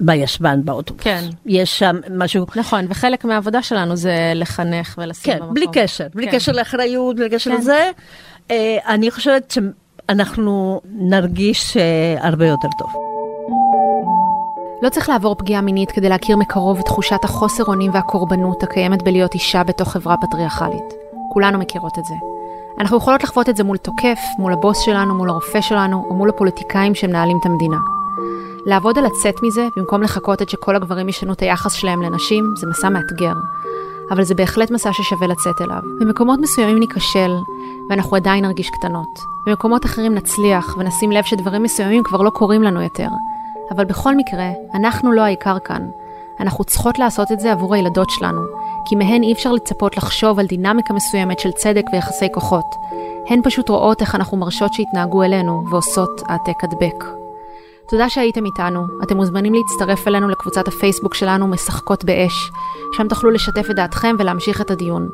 בישבן 0.00 0.60
באוטובוס. 0.64 1.04
כן. 1.04 1.24
יש 1.46 1.78
שם 1.78 1.96
משהו... 2.10 2.46
נכון, 2.56 2.86
וחלק 2.88 3.24
מהעבודה 3.24 3.62
שלנו 3.62 3.96
זה 3.96 4.32
לחנך 4.34 4.98
ולשים 4.98 5.32
כן, 5.32 5.38
במקום. 5.38 5.54
בלי 5.54 5.66
קשר, 5.72 6.06
בלי 6.14 6.26
כן. 6.26 6.32
קשר 6.32 6.52
לאחריות, 6.52 7.16
בלי 7.16 7.30
קשר 7.30 7.50
כן. 7.50 7.56
לזה. 7.56 7.90
אה, 8.50 8.76
אני 8.86 9.10
חושבת 9.10 9.54
שאנחנו 10.08 10.80
נרגיש 10.84 11.76
אה, 11.76 12.26
הרבה 12.28 12.46
יותר 12.46 12.68
טוב. 12.78 13.13
לא 14.82 14.88
צריך 14.88 15.08
לעבור 15.08 15.34
פגיעה 15.34 15.60
מינית 15.60 15.92
כדי 15.92 16.08
להכיר 16.08 16.36
מקרוב 16.36 16.78
את 16.78 16.84
תחושת 16.84 17.24
החוסר 17.24 17.64
אונים 17.64 17.90
והקורבנות 17.94 18.62
הקיימת 18.62 19.02
בלהיות 19.02 19.34
אישה 19.34 19.64
בתוך 19.64 19.92
חברה 19.92 20.16
פטריארכלית. 20.16 20.94
כולנו 21.32 21.58
מכירות 21.58 21.98
את 21.98 22.04
זה. 22.04 22.14
אנחנו 22.78 22.96
יכולות 22.96 23.24
לחוות 23.24 23.48
את 23.48 23.56
זה 23.56 23.64
מול 23.64 23.76
תוקף, 23.76 24.18
מול 24.38 24.52
הבוס 24.52 24.78
שלנו, 24.80 25.14
מול 25.14 25.30
הרופא 25.30 25.60
שלנו, 25.60 26.06
או 26.10 26.14
מול 26.14 26.28
הפוליטיקאים 26.28 26.94
שמנהלים 26.94 27.38
את 27.40 27.46
המדינה. 27.46 27.76
לעבוד 28.66 28.98
על 28.98 29.04
לצאת 29.04 29.34
מזה, 29.42 29.68
במקום 29.76 30.02
לחכות 30.02 30.40
עד 30.40 30.48
שכל 30.48 30.76
הגברים 30.76 31.08
ישנו 31.08 31.32
את 31.32 31.42
היחס 31.42 31.72
שלהם 31.72 32.02
לנשים, 32.02 32.44
זה 32.56 32.66
מסע 32.66 32.88
מאתגר. 32.88 33.34
אבל 34.10 34.22
זה 34.22 34.34
בהחלט 34.34 34.70
מסע 34.70 34.92
ששווה 34.92 35.26
לצאת 35.26 35.60
אליו. 35.60 35.82
במקומות 36.00 36.40
מסוימים 36.40 36.78
ניכשל, 36.78 37.34
ואנחנו 37.90 38.16
עדיין 38.16 38.44
נרגיש 38.44 38.70
קטנות. 38.70 39.18
במקומות 39.46 39.84
אחרים 39.84 40.14
נצליח, 40.14 40.76
ונשים 40.78 41.12
לב 41.12 41.24
שדברים 41.24 41.62
מסוימים 41.62 42.02
כבר 42.02 42.22
לא 42.22 42.30
קורים 42.30 42.62
לנו 42.62 42.82
יותר. 42.82 43.08
אבל 43.70 43.84
בכל 43.84 44.16
מקרה, 44.16 44.50
אנחנו 44.74 45.12
לא 45.12 45.20
העיקר 45.20 45.58
כאן. 45.58 45.82
אנחנו 46.40 46.64
צריכות 46.64 46.98
לעשות 46.98 47.32
את 47.32 47.40
זה 47.40 47.52
עבור 47.52 47.74
הילדות 47.74 48.10
שלנו, 48.10 48.40
כי 48.86 48.96
מהן 48.96 49.22
אי 49.22 49.32
אפשר 49.32 49.52
לצפות 49.52 49.96
לחשוב 49.96 50.38
על 50.38 50.46
דינמיקה 50.46 50.94
מסוימת 50.94 51.38
של 51.38 51.52
צדק 51.52 51.84
ויחסי 51.92 52.32
כוחות. 52.32 52.74
הן 53.28 53.40
פשוט 53.44 53.68
רואות 53.68 54.00
איך 54.00 54.14
אנחנו 54.14 54.36
מרשות 54.36 54.74
שיתנהגו 54.74 55.22
אלינו 55.22 55.64
ועושות 55.70 56.22
העתק 56.28 56.64
הדבק. 56.64 57.04
תודה 57.88 58.08
שהייתם 58.08 58.44
איתנו. 58.44 58.86
אתם 59.02 59.16
מוזמנים 59.16 59.54
להצטרף 59.54 60.08
אלינו 60.08 60.28
לקבוצת 60.28 60.68
הפייסבוק 60.68 61.14
שלנו 61.14 61.46
משחקות 61.46 62.04
באש, 62.04 62.50
שם 62.96 63.08
תוכלו 63.08 63.30
לשתף 63.30 63.70
את 63.70 63.76
דעתכם 63.76 64.16
ולהמשיך 64.18 64.60
את 64.60 64.70
הדיון. 64.70 65.08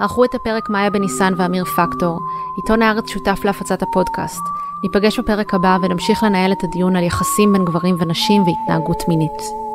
ערכו 0.00 0.24
את 0.24 0.34
הפרק 0.34 0.70
מאיה 0.70 0.90
בניסן 0.90 1.32
ואמיר 1.36 1.64
פקטור. 1.64 2.20
עיתון 2.56 2.82
הארץ 2.82 3.08
שותף 3.08 3.40
להפצת 3.44 3.82
הפודקאסט. 3.82 4.42
ניפגש 4.86 5.18
בפרק 5.18 5.54
הבא 5.54 5.78
ונמשיך 5.82 6.22
לנהל 6.22 6.52
את 6.52 6.64
הדיון 6.64 6.96
על 6.96 7.04
יחסים 7.04 7.52
בין 7.52 7.64
גברים 7.64 7.96
ונשים 7.98 8.42
והתנהגות 8.42 9.08
מינית. 9.08 9.65